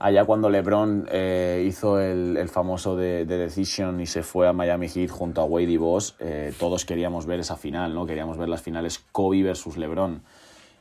allá 0.01 0.25
cuando 0.25 0.49
LeBron 0.49 1.07
eh, 1.11 1.63
hizo 1.67 1.99
el, 1.99 2.49
famoso 2.49 2.95
de, 2.95 3.25
Decision 3.25 4.01
y 4.01 4.07
se 4.07 4.23
fue 4.23 4.47
a 4.47 4.53
Miami 4.53 4.89
Heat 4.89 5.11
junto 5.11 5.41
a 5.41 5.45
Wade 5.45 5.71
y 5.71 5.77
Boss, 5.77 6.15
eh, 6.19 6.53
todos 6.57 6.85
queríamos 6.85 7.27
ver 7.27 7.39
esa 7.39 7.55
final, 7.55 7.93
¿no? 7.93 8.07
Queríamos 8.07 8.37
ver 8.37 8.49
las 8.49 8.63
finales 8.63 9.03
Kobe 9.11 9.43
versus 9.43 9.77
LeBron. 9.77 10.23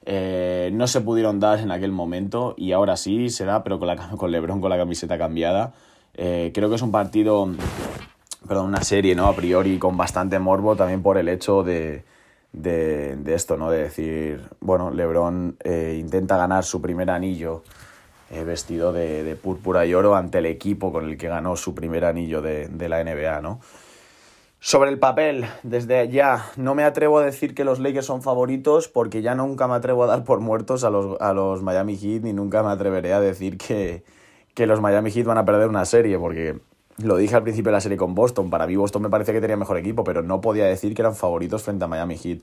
Eh, 0.07 0.71
no 0.73 0.87
se 0.87 1.03
pudieron 1.03 1.39
dar 1.39 1.59
en 1.59 1.71
aquel 1.71 1.93
momento 1.93 2.55
y 2.57 2.73
ahora 2.73 2.97
sí 2.97 3.29
se 3.29 3.45
da, 3.45 3.63
pero 3.63 3.79
con, 3.79 3.89
la, 3.89 3.97
con 4.17 4.31
LeBron 4.31 4.63
con 4.63 4.71
la 4.71 4.79
camiseta 4.79 5.19
cambiada. 5.19 5.75
creo 6.15 6.71
que 6.71 6.75
es 6.75 6.83
un 6.83 6.91
partido, 6.91 7.47
perdón, 8.49 8.69
una 8.69 8.83
serie, 8.83 9.15
¿no? 9.15 9.27
A 9.27 9.37
priori 9.37 9.79
con 9.79 9.99
bastante 9.99 10.39
morbo 10.39 10.77
también 10.77 11.03
por 11.03 11.19
el 11.19 11.29
hecho 11.29 11.63
de, 11.63 12.05
de, 12.55 13.17
de 13.17 13.35
esto, 13.35 13.59
¿no? 13.59 13.71
De 13.71 13.83
decir, 13.83 14.49
bueno, 14.61 14.91
LeBron 14.91 15.59
intenta 15.95 16.39
ganar 16.39 16.65
su 16.65 16.81
primer 16.81 17.11
anillo 17.11 17.63
eh, 18.31 18.45
vestido 18.45 18.93
de, 18.93 19.37
púrpura 19.37 19.87
y 19.87 19.95
oro 19.95 20.15
ante 20.15 20.39
el 20.39 20.47
equipo 20.47 20.93
con 20.93 21.09
el 21.09 21.19
que 21.19 21.29
ganó 21.29 21.57
su 21.57 21.75
primer 21.75 22.05
anillo 22.05 22.41
de, 22.41 22.89
la 22.89 23.03
NBA, 23.03 23.41
¿no? 23.41 23.61
Sobre 24.61 24.91
el 24.91 24.99
papel, 24.99 25.47
desde 25.63 26.09
ya 26.09 26.47
no 26.57 26.75
me 26.75 26.85
atrevo 26.85 27.19
a 27.19 27.25
decir 27.25 27.55
que 27.55 27.65
los 27.65 27.79
Lakers 27.79 28.07
son 28.07 28.23
favoritos 28.23 28.89
porque 28.89 29.23
ya 29.23 29.35
nunca 29.35 29.67
me 29.67 29.75
atrevo 29.75 30.05
a 30.05 30.07
dar 30.07 30.23
por 30.23 30.41
muertos 30.41 30.85
a 30.85 30.91
los, 30.91 31.19
a 31.21 31.33
los 31.33 31.63
Miami 31.63 31.97
Heat 31.97 32.23
ni 32.23 32.35
nunca 32.35 32.63
me 32.63 32.69
atreveré 32.69 33.15
a 33.15 33.21
decir 33.21 33.57
que, 33.57 34.05
que 34.55 34.67
los 34.67 34.81
Miami 34.81 35.11
Heat 35.11 35.25
van 35.25 35.39
a 35.39 35.47
perder 35.47 35.69
una 35.69 35.87
serie 35.87 36.19
porque 36.19 36.61
lo 36.99 37.17
dije 37.17 37.35
al 37.37 37.43
principio 37.43 37.71
de 37.71 37.77
la 37.77 37.81
serie 37.81 37.97
con 37.97 38.15
Boston, 38.15 38.51
para 38.51 38.67
mí 38.67 38.77
Boston 38.77 39.03
me 39.03 39.11
parecía 39.11 39.35
que 39.35 39.41
tenía 39.41 39.57
mejor 39.57 39.79
equipo, 39.79 40.05
pero 40.05 40.23
no 40.23 40.41
podía 40.41 40.67
decir 40.67 40.95
que 40.95 41.03
eran 41.03 41.15
favoritos 41.15 41.63
frente 41.63 41.85
a 41.85 41.89
Miami 41.89 42.17
Heat. 42.17 42.41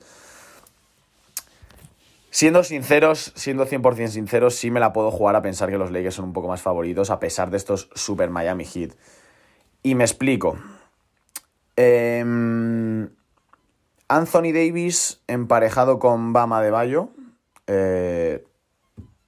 Siendo 2.30 2.62
sinceros, 2.62 3.32
siendo 3.36 3.66
100% 3.66 4.08
sinceros, 4.08 4.54
sí 4.54 4.70
me 4.70 4.80
la 4.80 4.92
puedo 4.92 5.10
jugar 5.10 5.34
a 5.36 5.42
pensar 5.42 5.70
que 5.70 5.78
los 5.78 5.90
Lakers 5.90 6.14
son 6.14 6.26
un 6.26 6.32
poco 6.32 6.48
más 6.48 6.60
favoritos 6.60 7.10
a 7.10 7.18
pesar 7.20 7.50
de 7.50 7.56
estos 7.56 7.88
Super 7.94 8.28
Miami 8.28 8.64
Heat. 8.64 8.92
Y 9.82 9.94
me 9.94 10.04
explico. 10.04 10.58
Em, 11.76 13.08
Anthony 14.08 14.52
Davis 14.52 15.22
emparejado 15.26 15.98
con 15.98 16.32
Bama 16.32 16.60
de 16.60 16.70
Bayo 16.70 17.10
eh, 17.66 18.44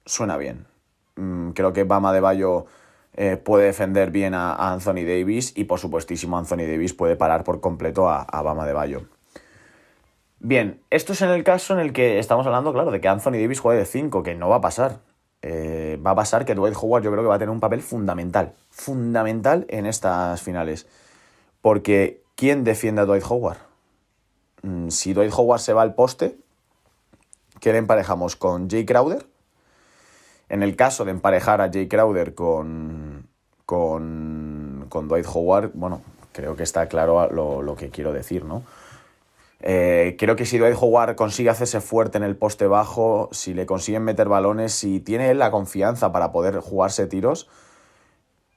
suena 0.05 0.37
bien. 0.37 0.67
Mm, 1.15 1.51
creo 1.51 1.73
que 1.73 1.85
Bama 1.85 2.13
de 2.13 2.19
Bayo 2.19 2.65
eh, 3.13 3.37
puede 3.37 3.65
defender 3.65 4.11
bien 4.11 4.33
a, 4.33 4.73
Anthony 4.73 5.05
Davis 5.05 5.53
y 5.55 5.63
por 5.63 5.79
supuestísimo 5.79 6.37
Anthony 6.37 6.67
Davis 6.67 6.93
puede 6.93 7.15
parar 7.15 7.43
por 7.43 7.61
completo 7.61 8.09
a, 8.09 8.21
a 8.21 8.41
Bama 8.41 8.65
de 8.65 8.73
Bayo. 8.73 9.01
Bien, 10.43 10.81
esto 10.89 11.13
es 11.13 11.21
en 11.21 11.29
el 11.29 11.43
caso 11.43 11.75
en 11.75 11.79
el 11.79 11.93
que 11.93 12.17
estamos 12.17 12.47
hablando, 12.47 12.73
claro, 12.73 12.89
de 12.89 12.99
que 12.99 13.07
Anthony 13.07 13.33
Davis 13.33 13.59
juegue 13.59 13.81
de 13.81 13.85
5, 13.85 14.23
que 14.23 14.33
no 14.33 14.49
va 14.49 14.55
a 14.55 14.61
pasar. 14.61 14.97
Eh, 15.43 15.99
va 16.03 16.11
a 16.11 16.15
pasar 16.15 16.45
que 16.45 16.55
Dwight 16.55 16.75
Howard 16.81 17.03
yo 17.03 17.11
creo 17.11 17.23
que 17.23 17.29
va 17.29 17.35
a 17.35 17.39
tener 17.39 17.51
un 17.51 17.59
papel 17.59 17.83
fundamental, 17.83 18.53
fundamental 18.71 19.67
en 19.69 19.85
estas 19.85 20.41
finales. 20.41 20.87
Porque 21.61 22.23
¿quién 22.33 22.63
defiende 22.63 23.01
a 23.01 23.05
Dwight 23.05 23.23
Howard? 23.29 23.59
Mm, 24.63 24.89
si 24.89 25.13
Dwight 25.13 25.31
Howard 25.31 25.61
se 25.61 25.73
va 25.73 25.83
al 25.83 25.93
poste, 25.93 26.35
¿qué 27.59 27.71
le 27.71 27.77
emparejamos 27.77 28.35
con 28.35 28.67
Jay 28.67 28.83
Crowder? 28.83 29.27
En 30.49 30.63
el 30.63 30.75
caso 30.75 31.05
de 31.05 31.11
emparejar 31.11 31.61
a 31.61 31.69
Jay 31.71 31.87
Crowder 31.87 32.33
con, 32.33 33.27
con, 33.67 34.87
con 34.89 35.07
Dwight 35.07 35.27
Howard, 35.31 35.69
bueno, 35.75 36.01
creo 36.31 36.55
que 36.55 36.63
está 36.63 36.87
claro 36.87 37.29
lo, 37.31 37.61
lo 37.61 37.75
que 37.75 37.91
quiero 37.91 38.11
decir, 38.11 38.43
¿no? 38.43 38.63
Eh, 39.63 40.15
creo 40.17 40.35
que 40.35 40.45
si 40.45 40.57
Dwight 40.57 40.77
Howard 40.79 41.15
consigue 41.15 41.49
hacerse 41.49 41.81
fuerte 41.81 42.17
en 42.17 42.23
el 42.23 42.35
poste 42.35 42.67
bajo, 42.67 43.29
si 43.31 43.53
le 43.53 43.65
consiguen 43.65 44.03
meter 44.03 44.27
balones, 44.27 44.73
si 44.73 44.99
tiene 44.99 45.33
la 45.35 45.51
confianza 45.51 46.11
para 46.11 46.31
poder 46.31 46.59
jugarse 46.59 47.05
tiros, 47.05 47.47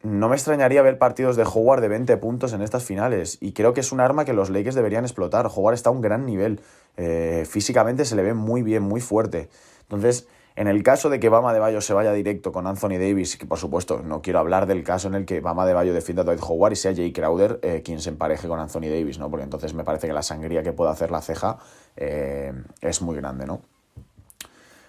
no 0.03 0.29
me 0.29 0.37
extrañaría 0.37 0.83
ver 0.83 0.99
partidos 0.99 1.37
de 1.37 1.45
Howard 1.45 1.81
de 1.81 1.89
20 1.89 2.17
puntos 2.19 2.53
en 2.53 2.61
estas 2.61 2.85
finales. 2.85 3.39
Y 3.41 3.53
creo 3.53 3.73
que 3.73 3.81
es 3.81 3.91
un 3.91 4.01
arma 4.01 4.25
que 4.25 4.35
los 4.35 4.51
Lakers 4.51 4.75
deberían 4.75 5.05
explotar. 5.05 5.47
Howard 5.47 5.75
está 5.75 5.89
a 5.89 5.93
un 5.93 6.03
gran 6.03 6.27
nivel. 6.27 6.61
Eh, 6.97 7.47
físicamente 7.49 8.05
se 8.05 8.15
le 8.15 8.23
ve 8.23 8.35
muy 8.35 8.63
bien, 8.63 8.83
muy 8.83 9.01
fuerte. 9.01 9.49
Entonces, 9.83 10.29
en 10.57 10.69
el 10.69 10.85
caso 10.85 11.11
de 11.11 11.19
que 11.19 11.29
Bama 11.29 11.53
de 11.53 11.59
Bayo 11.59 11.81
se 11.81 11.95
vaya 11.95 12.13
directo 12.13 12.53
con 12.53 12.69
Anthony 12.69 12.99
Davis, 12.99 13.37
que 13.37 13.45
por 13.45 13.59
supuesto 13.59 14.03
no 14.05 14.23
quiero 14.23 14.39
hablar 14.39 14.67
del 14.67 14.85
caso 14.85 15.09
en 15.09 15.15
el 15.15 15.25
que 15.25 15.41
Bama 15.41 15.67
de 15.67 15.75
Bayo 15.75 15.93
defienda 15.93 16.23
a 16.23 16.25
Dwight 16.25 16.41
Howard 16.43 16.73
y 16.73 16.77
sea 16.77 16.95
Jay 16.95 17.13
Crowder 17.13 17.59
eh, 17.63 17.83
quien 17.85 18.01
se 18.01 18.11
empareje 18.11 18.47
con 18.47 18.61
Anthony 18.61 18.89
Davis, 18.89 19.19
¿no? 19.19 19.29
Porque 19.31 19.43
entonces 19.43 19.75
me 19.75 19.83
parece 19.83 20.07
que 20.07 20.13
la 20.13 20.23
sangría 20.23 20.63
que 20.63 20.73
puede 20.73 20.93
hacer 20.93 21.11
la 21.11 21.21
ceja 21.23 21.59
eh, 21.97 22.53
es 22.81 23.03
muy 23.03 23.17
grande, 23.17 23.47
¿no? 23.47 23.63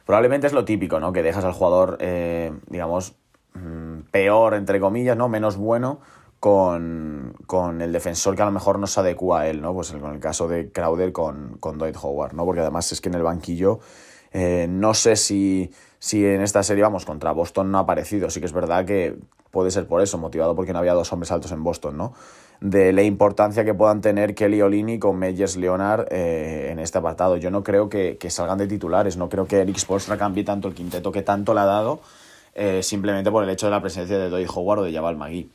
Probablemente 0.06 0.46
es 0.46 0.54
lo 0.54 0.66
típico, 0.66 1.00
¿no? 1.00 1.12
Que 1.12 1.24
dejas 1.24 1.44
al 1.44 1.54
jugador, 1.54 1.98
eh, 2.00 2.54
digamos, 2.68 3.16
mm, 3.56 4.02
peor, 4.12 4.54
entre 4.54 4.80
comillas, 4.80 5.18
¿no? 5.18 5.30
Menos 5.30 5.58
bueno 5.58 6.00
con, 6.40 7.82
el 7.82 7.92
defensor 7.92 8.36
que 8.36 8.44
a 8.44 8.46
lo 8.46 8.52
mejor 8.52 8.78
no 8.78 8.86
se 8.86 9.00
adecua 9.00 9.42
a 9.42 9.48
él, 9.48 9.62
¿no? 9.64 9.74
Pues 9.74 9.92
con 9.94 10.14
el 10.14 10.20
caso 10.20 10.48
de 10.48 10.72
Crowder 10.72 11.12
con, 11.12 11.58
con 11.60 11.80
Dwight 11.80 11.98
Howard, 12.00 12.34
¿no? 12.34 12.46
Porque 12.46 12.62
además 12.62 12.92
es 12.92 13.02
que 13.02 13.10
en 13.10 13.16
el 13.16 13.24
banquillo 13.24 13.80
eh, 14.38 14.68
no 14.68 14.94
sé 14.94 15.16
si, 15.16 15.72
si 15.98 16.26
en 16.26 16.42
esta 16.42 16.62
serie, 16.62 16.84
vamos, 16.84 17.06
contra 17.06 17.32
Boston 17.32 17.72
no 17.72 17.78
ha 17.78 17.82
aparecido. 17.82 18.30
Sí 18.30 18.42
que 18.42 18.46
es 18.46 18.52
verdad 18.52 18.84
que 18.84 19.16
puede 19.50 19.72
ser 19.72 19.88
por 19.88 20.02
eso, 20.02 20.18
motivado 20.18 20.58
porque 20.58 20.74
no 20.74 20.80
había 20.80 20.94
dos 20.94 21.14
hombres 21.14 21.32
altos 21.32 21.54
en 21.54 21.64
Boston, 21.64 21.96
¿no? 21.96 22.14
De 22.60 22.92
la 22.92 23.02
importancia 23.02 23.64
que 23.64 23.74
puedan 23.74 24.02
tener 24.02 24.36
Kelly 24.36 24.62
Olini 24.62 25.00
con 25.00 25.18
Meyers 25.18 25.56
Leonard 25.56 26.08
eh, 26.12 26.68
en 26.70 26.80
este 26.80 26.98
apartado. 26.98 27.38
Yo 27.38 27.50
no 27.50 27.64
creo 27.64 27.88
que, 27.88 28.18
salgan 28.30 28.58
de 28.58 28.68
titulares, 28.68 29.16
no 29.16 29.30
creo 29.30 29.46
que 29.46 29.62
Eric 29.62 29.78
Spolstra 29.78 30.18
cambie 30.18 30.44
tanto 30.44 30.68
el 30.68 30.74
quinteto 30.74 31.14
que 31.14 31.22
tanto 31.22 31.54
le 31.54 31.62
ha 31.62 31.66
dado, 31.66 32.02
eh, 32.56 32.84
simplemente 32.84 33.32
por 33.32 33.42
el 33.42 33.50
hecho 33.50 33.68
de 33.68 33.72
la 33.72 33.82
presencia 33.82 34.18
de 34.18 34.30
Doy 34.30 34.46
Howard 34.54 34.80
o 34.80 34.84
de 34.84 34.92
Jabal 34.92 35.16
Magui. 35.16 35.50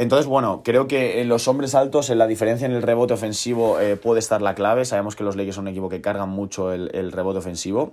Entonces, 0.00 0.26
bueno, 0.26 0.62
creo 0.64 0.88
que 0.88 1.20
en 1.20 1.28
los 1.28 1.46
hombres 1.46 1.74
altos, 1.74 2.08
en 2.08 2.16
la 2.16 2.26
diferencia 2.26 2.64
en 2.64 2.72
el 2.72 2.80
rebote 2.80 3.12
ofensivo 3.12 3.78
eh, 3.78 3.96
puede 3.96 4.18
estar 4.18 4.40
la 4.40 4.54
clave. 4.54 4.86
Sabemos 4.86 5.14
que 5.14 5.24
los 5.24 5.36
Lakers 5.36 5.56
son 5.56 5.64
un 5.64 5.68
equipo 5.68 5.90
que 5.90 6.00
cargan 6.00 6.30
mucho 6.30 6.72
el, 6.72 7.12
rebote 7.12 7.40
ofensivo. 7.40 7.92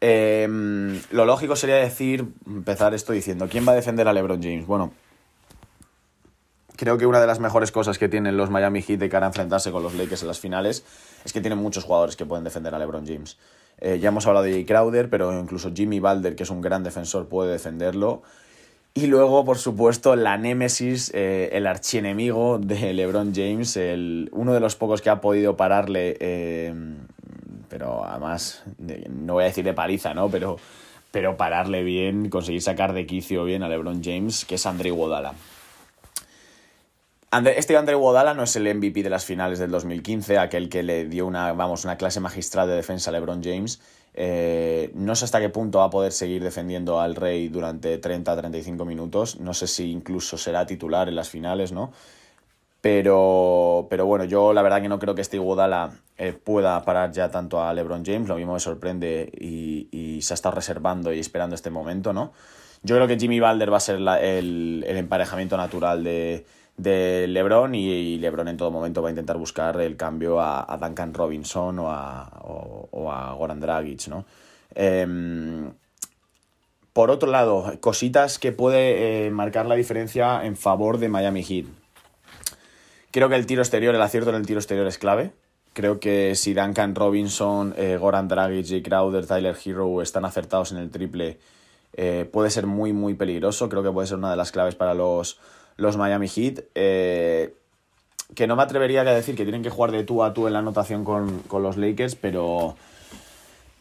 Em, 0.00 1.02
lo 1.10 1.24
lógico 1.24 1.56
sería 1.56 1.74
decir, 1.74 2.24
empezar 2.46 2.94
esto 2.94 3.12
diciendo, 3.12 3.48
¿quién 3.50 3.66
va 3.66 3.72
a 3.72 3.74
defender 3.74 4.06
a 4.06 4.12
LeBron 4.12 4.40
James? 4.40 4.64
Bueno, 4.64 4.92
creo 6.76 6.98
que 6.98 7.06
una 7.06 7.20
de 7.20 7.26
las 7.26 7.40
mejores 7.40 7.72
cosas 7.72 7.98
que 7.98 8.08
tienen 8.08 8.36
los 8.36 8.48
Miami 8.48 8.80
Heat 8.80 9.00
de 9.00 9.08
cara 9.08 9.26
a 9.26 9.30
enfrentarse 9.30 9.72
con 9.72 9.82
los 9.82 9.94
Lakers 9.94 10.22
en 10.22 10.28
las 10.28 10.38
finales 10.38 10.84
es 11.24 11.32
que 11.32 11.40
tienen 11.40 11.58
muchos 11.58 11.82
jugadores 11.82 12.14
que 12.14 12.26
pueden 12.26 12.44
defender 12.44 12.76
a 12.76 12.78
LeBron 12.78 13.04
James. 13.04 13.38
Eh, 13.80 13.98
ya 13.98 14.10
hemos 14.10 14.24
hablado 14.28 14.44
de 14.44 14.52
Jay 14.52 14.64
Crowder, 14.64 15.10
pero 15.10 15.36
incluso 15.36 15.72
Jimmy 15.74 15.98
Balder, 15.98 16.36
que 16.36 16.44
es 16.44 16.50
un 16.50 16.60
gran 16.60 16.84
defensor, 16.84 17.26
puede 17.26 17.50
defenderlo. 17.50 18.22
Y 18.92 19.06
luego, 19.06 19.44
por 19.44 19.58
supuesto, 19.58 20.16
la 20.16 20.36
némesis, 20.36 21.12
eh, 21.14 21.50
el 21.52 21.68
archienemigo 21.68 22.58
de 22.58 22.92
LeBron 22.92 23.32
James, 23.34 23.76
el, 23.76 24.28
uno 24.32 24.52
de 24.52 24.60
los 24.60 24.74
pocos 24.74 25.00
que 25.00 25.10
ha 25.10 25.20
podido 25.20 25.56
pararle, 25.56 26.16
eh, 26.18 26.74
pero 27.68 28.04
además, 28.04 28.64
no 28.78 29.34
voy 29.34 29.44
a 29.44 29.46
decir 29.46 29.64
de 29.64 29.74
paliza, 29.74 30.12
¿no? 30.12 30.28
Pero, 30.28 30.58
pero 31.12 31.36
pararle 31.36 31.84
bien, 31.84 32.30
conseguir 32.30 32.62
sacar 32.62 32.92
de 32.92 33.06
quicio 33.06 33.44
bien 33.44 33.62
a 33.62 33.68
LeBron 33.68 34.02
James, 34.02 34.44
que 34.44 34.56
es 34.56 34.66
André 34.66 34.88
Iguodala. 34.88 35.34
Este 37.56 37.76
André 37.76 37.94
Iguodala 37.94 38.34
no 38.34 38.42
es 38.42 38.56
el 38.56 38.74
MVP 38.74 39.04
de 39.04 39.10
las 39.10 39.24
finales 39.24 39.60
del 39.60 39.70
2015, 39.70 40.36
aquel 40.38 40.68
que 40.68 40.82
le 40.82 41.04
dio 41.04 41.26
una, 41.26 41.52
vamos, 41.52 41.84
una 41.84 41.96
clase 41.96 42.18
magistral 42.18 42.66
de 42.66 42.74
defensa 42.74 43.10
a 43.10 43.12
LeBron 43.12 43.40
James. 43.40 43.80
Eh, 44.22 44.90
no 44.96 45.16
sé 45.16 45.24
hasta 45.24 45.40
qué 45.40 45.48
punto 45.48 45.78
va 45.78 45.86
a 45.86 45.90
poder 45.90 46.12
seguir 46.12 46.42
defendiendo 46.42 47.00
al 47.00 47.16
Rey 47.16 47.48
durante 47.48 47.98
30-35 47.98 48.84
minutos. 48.84 49.40
No 49.40 49.54
sé 49.54 49.66
si 49.66 49.90
incluso 49.90 50.36
será 50.36 50.66
titular 50.66 51.08
en 51.08 51.16
las 51.16 51.30
finales, 51.30 51.72
¿no? 51.72 51.90
Pero, 52.82 53.86
pero 53.88 54.04
bueno, 54.04 54.26
yo 54.26 54.52
la 54.52 54.60
verdad 54.60 54.82
que 54.82 54.90
no 54.90 54.98
creo 54.98 55.14
que 55.14 55.22
este 55.22 55.38
Iguodala 55.38 55.92
eh, 56.18 56.34
pueda 56.34 56.84
parar 56.84 57.12
ya 57.12 57.30
tanto 57.30 57.62
a 57.62 57.72
LeBron 57.72 58.04
James. 58.04 58.28
Lo 58.28 58.36
mismo 58.36 58.52
me 58.52 58.60
sorprende 58.60 59.32
y, 59.40 60.20
se 60.20 60.34
ha 60.34 60.36
estado 60.36 60.54
reservando 60.54 61.14
y 61.14 61.18
esperando 61.18 61.54
este 61.54 61.70
momento, 61.70 62.12
¿no? 62.12 62.32
Yo 62.82 62.96
creo 62.96 63.08
que 63.08 63.18
Jimmy 63.18 63.40
Balder 63.40 63.72
va 63.72 63.78
a 63.78 63.80
ser 63.80 63.96
el 63.96 64.84
emparejamiento 64.86 65.56
natural 65.56 66.04
de, 66.04 66.44
de 66.82 67.26
LeBron 67.28 67.74
y, 67.74 68.18
LeBron 68.18 68.48
en 68.48 68.56
todo 68.56 68.70
momento 68.70 69.02
va 69.02 69.08
a 69.08 69.10
intentar 69.10 69.36
buscar 69.36 69.80
el 69.80 69.96
cambio 69.96 70.40
a, 70.40 70.78
Duncan 70.80 71.14
Robinson 71.14 71.78
o 71.78 71.90
a, 71.90 73.34
Goran 73.36 73.60
Dragic, 73.60 74.08
¿no? 74.08 74.24
Em, 74.74 75.72
por 76.92 77.10
otro 77.10 77.30
lado, 77.30 77.78
cositas 77.80 78.38
que 78.38 78.52
puede 78.52 79.26
eh, 79.26 79.30
marcar 79.30 79.66
la 79.66 79.74
diferencia 79.74 80.44
en 80.44 80.56
favor 80.56 80.98
de 80.98 81.08
Miami 81.08 81.42
Heat. 81.42 81.66
Creo 83.10 83.28
que 83.28 83.36
el 83.36 83.46
tiro 83.46 83.62
exterior, 83.62 83.94
el 83.94 84.02
acierto 84.02 84.30
en 84.30 84.36
el 84.36 84.46
tiro 84.46 84.60
exterior 84.60 84.86
es 84.86 84.98
clave. 84.98 85.32
Creo 85.72 86.00
que 86.00 86.34
si 86.34 86.52
Duncan 86.52 86.94
Robinson, 86.94 87.74
eh, 87.76 87.96
Goran 87.96 88.28
Dragic, 88.28 88.66
Jay 88.66 88.82
Crowder, 88.82 89.26
Tyler 89.26 89.56
Hero 89.64 90.02
están 90.02 90.24
acertados 90.24 90.72
en 90.72 90.78
el 90.78 90.90
triple, 90.90 91.38
eh, 91.92 92.28
puede 92.30 92.50
ser 92.50 92.66
muy, 92.66 92.92
muy 92.92 93.14
peligroso. 93.14 93.68
Creo 93.68 93.82
que 93.82 93.90
puede 93.90 94.08
ser 94.08 94.18
una 94.18 94.30
de 94.30 94.36
las 94.36 94.52
claves 94.52 94.74
para 94.74 94.94
los, 94.94 95.38
los 95.80 95.96
Miami 95.96 96.28
Heat. 96.28 96.60
Eh, 96.74 97.54
que 98.34 98.46
no 98.46 98.54
me 98.54 98.62
atrevería 98.62 99.00
a 99.00 99.04
decir 99.04 99.34
que 99.34 99.42
tienen 99.42 99.62
que 99.62 99.70
jugar 99.70 99.90
de 99.90 100.04
tú 100.04 100.22
a 100.22 100.32
tú 100.32 100.46
en 100.46 100.52
la 100.52 100.60
anotación 100.60 101.04
con, 101.04 101.42
los 101.50 101.76
Lakers, 101.76 102.14
pero, 102.14 102.76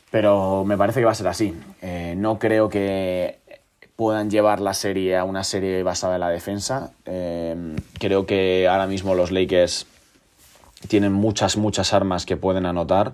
pero 0.10 0.64
me 0.66 0.76
parece 0.76 1.02
que 1.02 1.06
va 1.06 1.12
a 1.12 1.16
ser 1.16 1.28
así. 1.28 1.54
Eh, 1.82 2.16
no 2.18 2.40
creo 2.40 2.68
que 2.68 3.40
puedan 3.96 4.30
llevar 4.32 4.60
la 4.60 4.74
serie 4.74 5.18
a 5.18 5.24
una 5.24 5.44
serie 5.44 5.84
basada 5.84 6.16
en 6.16 6.22
la 6.22 6.30
defensa. 6.30 6.94
Eh, 7.06 7.76
creo 8.00 8.26
que 8.26 8.68
ahora 8.68 8.88
mismo 8.88 9.14
los 9.14 9.30
Lakers 9.32 9.86
tienen 10.88 11.12
muchas, 11.12 11.58
muchas 11.58 11.94
armas 11.94 12.26
que 12.26 12.38
pueden 12.38 12.66
anotar. 12.66 13.14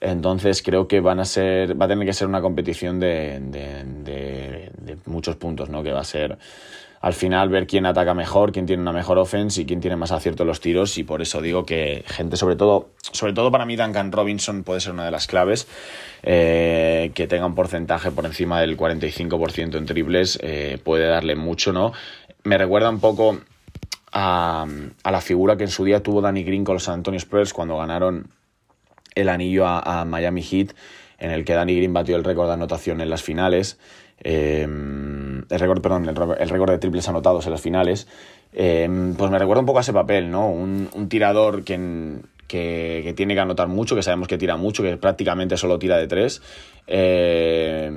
Entonces 0.00 0.62
creo 0.62 0.86
que 0.86 1.00
van 1.00 1.18
a 1.18 1.24
ser, 1.24 1.80
va 1.80 1.86
a 1.86 1.88
tener 1.88 2.06
que 2.06 2.12
ser 2.12 2.28
una 2.28 2.40
competición 2.40 3.00
de, 3.00 3.40
de, 3.40 4.70
de 4.78 4.96
muchos 5.06 5.34
puntos, 5.34 5.70
¿no? 5.70 5.82
Que 5.82 5.90
va 5.90 6.00
a 6.00 6.04
ser 6.04 6.38
al 7.00 7.12
final 7.12 7.48
ver 7.48 7.66
quién 7.66 7.86
ataca 7.86 8.14
mejor, 8.14 8.52
quién 8.52 8.66
tiene 8.66 8.82
una 8.82 8.92
mejor 8.92 9.18
offense 9.18 9.62
y 9.62 9.66
quién 9.66 9.80
tiene 9.80 9.96
más 9.96 10.10
acierto 10.10 10.42
en 10.42 10.48
los 10.48 10.60
tiros 10.60 10.98
y 10.98 11.04
por 11.04 11.22
eso 11.22 11.40
digo 11.40 11.64
que 11.64 12.04
gente, 12.06 12.36
sobre 12.36 12.56
todo, 12.56 12.90
sobre 13.12 13.32
todo 13.32 13.50
para 13.52 13.66
mí 13.66 13.76
Duncan 13.76 14.10
Robinson 14.10 14.64
puede 14.64 14.80
ser 14.80 14.92
una 14.92 15.04
de 15.04 15.10
las 15.10 15.26
claves, 15.26 15.68
eh, 16.22 17.12
que 17.14 17.26
tenga 17.26 17.46
un 17.46 17.54
porcentaje 17.54 18.10
por 18.10 18.26
encima 18.26 18.60
del 18.60 18.76
45% 18.76 19.76
en 19.76 19.86
triples, 19.86 20.38
eh, 20.42 20.78
puede 20.82 21.06
darle 21.06 21.36
mucho, 21.36 21.72
¿no? 21.72 21.92
Me 22.42 22.58
recuerda 22.58 22.90
un 22.90 23.00
poco 23.00 23.38
a, 24.12 24.66
la 25.04 25.20
figura 25.20 25.56
que 25.56 25.64
en 25.64 25.70
su 25.70 25.84
día 25.84 26.02
tuvo 26.02 26.20
Danny 26.20 26.42
Green 26.42 26.64
con 26.64 26.74
los 26.74 26.84
San 26.84 26.94
Antonio 26.94 27.18
Spurs 27.18 27.52
cuando 27.52 27.76
ganaron 27.78 28.30
el 29.14 29.28
anillo 29.28 29.66
a, 29.66 30.00
a 30.00 30.04
Miami 30.04 30.42
Heat, 30.42 30.74
en 31.18 31.30
el 31.30 31.44
que 31.44 31.54
Danny 31.54 31.76
Green 31.76 31.92
batió 31.92 32.16
el 32.16 32.24
récord 32.24 32.46
de 32.48 32.54
anotación 32.54 33.00
en 33.00 33.10
las 33.10 33.22
finales. 33.22 33.78
Em, 34.20 35.44
el 35.48 35.60
récord, 35.60 35.80
perdón, 35.80 36.08
el, 36.08 36.48
récord 36.48 36.70
de 36.70 36.78
triples 36.78 37.08
anotados 37.08 37.46
en 37.46 37.52
las 37.52 37.60
finales, 37.60 38.08
em, 38.52 39.14
pues 39.14 39.30
me 39.30 39.38
recuerda 39.38 39.60
un 39.60 39.66
poco 39.66 39.78
a 39.78 39.82
ese 39.82 39.92
papel, 39.92 40.30
¿no? 40.30 40.48
Un, 40.50 41.08
tirador 41.08 41.64
que, 41.64 42.20
que, 42.48 43.14
tiene 43.16 43.34
que 43.34 43.40
anotar 43.40 43.68
mucho, 43.68 43.94
que 43.94 44.02
sabemos 44.02 44.28
que 44.28 44.38
tira 44.38 44.56
mucho, 44.56 44.82
que 44.82 44.96
prácticamente 44.96 45.56
solo 45.56 45.78
tira 45.78 45.96
de 45.96 46.08
tres. 46.08 46.42
Eh, 46.86 47.92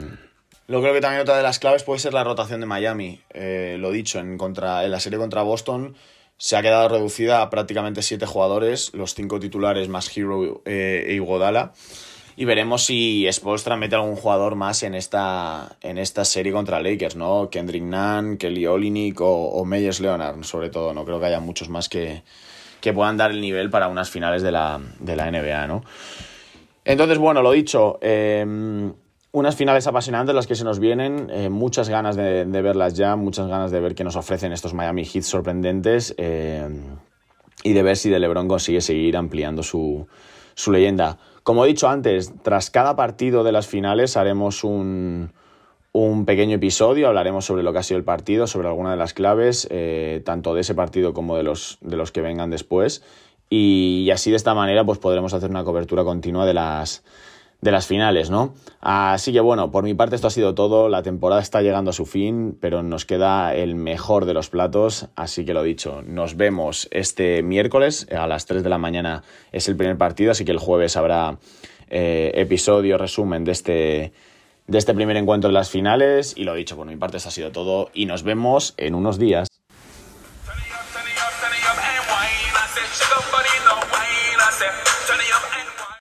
lo 0.68 0.82
creo 0.82 0.94
que 0.94 1.02
también 1.02 1.22
otra 1.22 1.36
de 1.36 1.44
las 1.44 1.60
claves 1.60 1.84
puede 1.84 2.00
ser 2.00 2.14
la 2.14 2.24
rotación 2.24 2.62
de 2.62 2.66
Miami. 2.66 3.20
Eh, 3.34 3.78
lo 3.80 3.92
dicho, 3.92 4.20
en, 4.20 4.38
contra, 4.38 4.86
en 4.86 4.92
la 4.92 5.00
serie 5.00 5.20
contra 5.20 5.42
Boston 5.42 5.96
se 6.38 6.56
ha 6.56 6.62
quedado 6.62 6.88
reducida 6.90 7.42
a 7.42 7.50
prácticamente 7.50 8.02
siete 8.02 8.26
jugadores, 8.26 8.94
los 8.94 9.14
cinco 9.14 9.40
titulares 9.40 9.90
más 9.90 10.16
Hero 10.16 10.62
eh, 10.66 11.06
e 11.08 11.14
Iguodala. 11.14 11.74
Y 12.42 12.46
veremos 12.46 12.84
si 12.84 13.28
Spolstra 13.32 13.78
mete 13.78 13.94
algún 13.94 14.16
jugador 14.16 14.56
más 14.56 14.82
en 14.82 14.96
esta, 14.96 15.78
en 15.80 16.00
esta 16.00 16.26
serie 16.26 16.52
contra 16.52 16.82
Lakers, 16.82 17.16
¿no? 17.16 17.52
Kendrick 17.52 17.84
Nunn, 17.84 18.38
Kelly 18.38 18.66
Olynyk 18.66 19.22
o, 19.22 19.62
o 19.62 19.64
Leonard, 19.64 20.44
sobre 20.44 20.72
todo. 20.72 20.92
No 20.92 21.06
creo 21.06 21.20
que 21.20 21.28
haya 21.28 21.40
muchos 21.40 21.70
más 21.70 21.88
que, 21.88 22.24
que 22.82 22.94
puedan 22.94 23.16
dar 23.16 23.30
el 23.30 23.42
nivel 23.42 23.70
para 23.70 23.90
unas 23.90 24.10
finales 24.10 24.42
de 24.42 24.52
la, 24.52 24.82
de 25.00 25.16
la 25.16 25.30
NBA, 25.30 25.68
¿no? 25.68 25.84
Entonces, 26.84 27.20
bueno, 27.20 27.44
lo 27.44 27.52
dicho, 27.52 28.00
em, 28.02 28.92
unas 29.34 29.56
finales 29.56 29.86
apasionantes 29.86 30.34
las 30.34 30.48
que 30.48 30.56
se 30.56 30.64
nos 30.64 30.80
vienen, 30.80 31.30
eh, 31.30 31.48
muchas 31.48 31.90
ganas 31.90 32.16
de, 32.16 32.44
verlas 32.46 32.96
ya, 32.96 33.16
muchas 33.16 33.46
ganas 33.46 33.70
de 33.70 33.82
ver 33.82 33.94
qué 33.94 34.04
nos 34.04 34.16
ofrecen 34.16 34.52
estos 34.52 34.74
Miami 34.74 35.06
Heat 35.06 35.26
sorprendentes 35.26 36.16
em, 36.18 36.98
y 37.64 37.74
de 37.74 37.84
ver 37.84 37.98
si 37.98 38.10
de 38.10 38.20
LeBron 38.20 38.48
consigue 38.48 38.82
seguir 38.82 39.18
ampliando 39.18 39.64
su, 39.64 40.08
su 40.56 40.72
leyenda. 40.72 41.18
Como 41.44 41.66
he 41.66 41.68
dicho 41.68 41.90
antes, 41.90 42.34
tras 42.44 42.70
cada 42.70 42.96
partido 42.96 43.44
de 43.44 43.52
las 43.52 43.68
finales 43.68 44.18
haremos 44.18 44.64
un, 44.64 45.32
un 45.92 46.26
pequeño 46.26 46.56
episodio, 46.56 47.08
hablaremos 47.08 47.46
sobre 47.46 47.64
lo 47.64 47.74
que 47.74 47.80
ha 47.80 47.84
sido 47.84 47.98
el 47.98 48.04
partido, 48.04 48.48
sobre 48.48 48.68
alguna 48.68 48.92
de 48.92 48.98
las 48.98 49.14
claves, 49.14 49.68
eh, 49.72 50.22
tanto 50.26 50.54
de 50.54 50.62
ese 50.62 50.76
partido 50.76 51.14
como 51.14 51.36
de 51.36 51.44
los, 51.44 51.78
de 51.82 51.98
los 51.98 52.12
que 52.12 52.22
vengan 52.22 52.50
después. 52.50 53.04
Y, 53.50 54.04
y 54.06 54.12
así 54.12 54.30
de 54.30 54.38
esta 54.38 54.54
manera 54.54 54.86
pues 54.86 55.00
podremos 55.00 55.34
hacer 55.34 55.50
una 55.50 55.64
cobertura 55.64 56.04
continua 56.04 56.46
de 56.46 56.54
las, 56.54 57.04
de 57.62 57.72
las 57.72 57.86
finales, 57.86 58.30
¿no? 58.30 58.54
Así 58.80 59.32
que 59.32 59.40
bueno, 59.40 59.72
por 59.72 59.84
mi 59.84 59.94
parte 59.94 60.16
esto 60.16 60.28
ha 60.28 60.32
sido 60.32 60.56
todo, 60.56 60.90
la 60.90 61.04
temporada 61.04 61.42
está 61.42 61.62
llegando 61.62 61.92
a 61.92 61.94
su 61.94 62.06
fin, 62.06 62.58
pero 62.60 62.82
nos 62.82 63.06
queda 63.06 63.56
el 63.56 63.76
mejor 63.76 64.26
de 64.26 64.34
los 64.34 64.50
platos, 64.50 65.08
así 65.16 65.46
que 65.46 65.54
lo 65.54 65.62
dicho, 65.62 66.02
nos 66.02 66.36
vemos 66.36 66.88
este 66.92 67.44
miércoles 67.44 68.08
a 68.12 68.26
las 68.26 68.48
3 68.48 68.64
de 68.64 68.70
la 68.70 68.80
mañana 68.80 69.24
es 69.52 69.70
el 69.70 69.76
primer 69.76 69.98
partido, 69.98 70.32
así 70.32 70.44
que 70.44 70.52
el 70.52 70.58
jueves 70.58 70.98
habrá 70.98 71.38
eh, 71.90 72.32
episodio, 72.34 72.98
resumen 72.98 73.44
de 73.44 73.52
este, 73.52 74.14
de 74.66 74.78
este 74.78 74.96
primer 74.96 75.18
encuentro 75.18 75.50
de 75.50 75.54
las 75.54 75.70
finales 75.70 76.34
y 76.36 76.44
lo 76.44 76.56
dicho, 76.56 76.76
por 76.76 76.88
mi 76.88 76.96
parte 76.96 77.18
esto 77.18 77.30
ha 77.30 77.32
sido 77.32 77.52
todo 77.52 77.92
y 77.94 78.08
nos 78.08 78.24
vemos 78.24 78.74
en 78.78 78.96
unos 78.96 79.20
días. 79.20 79.51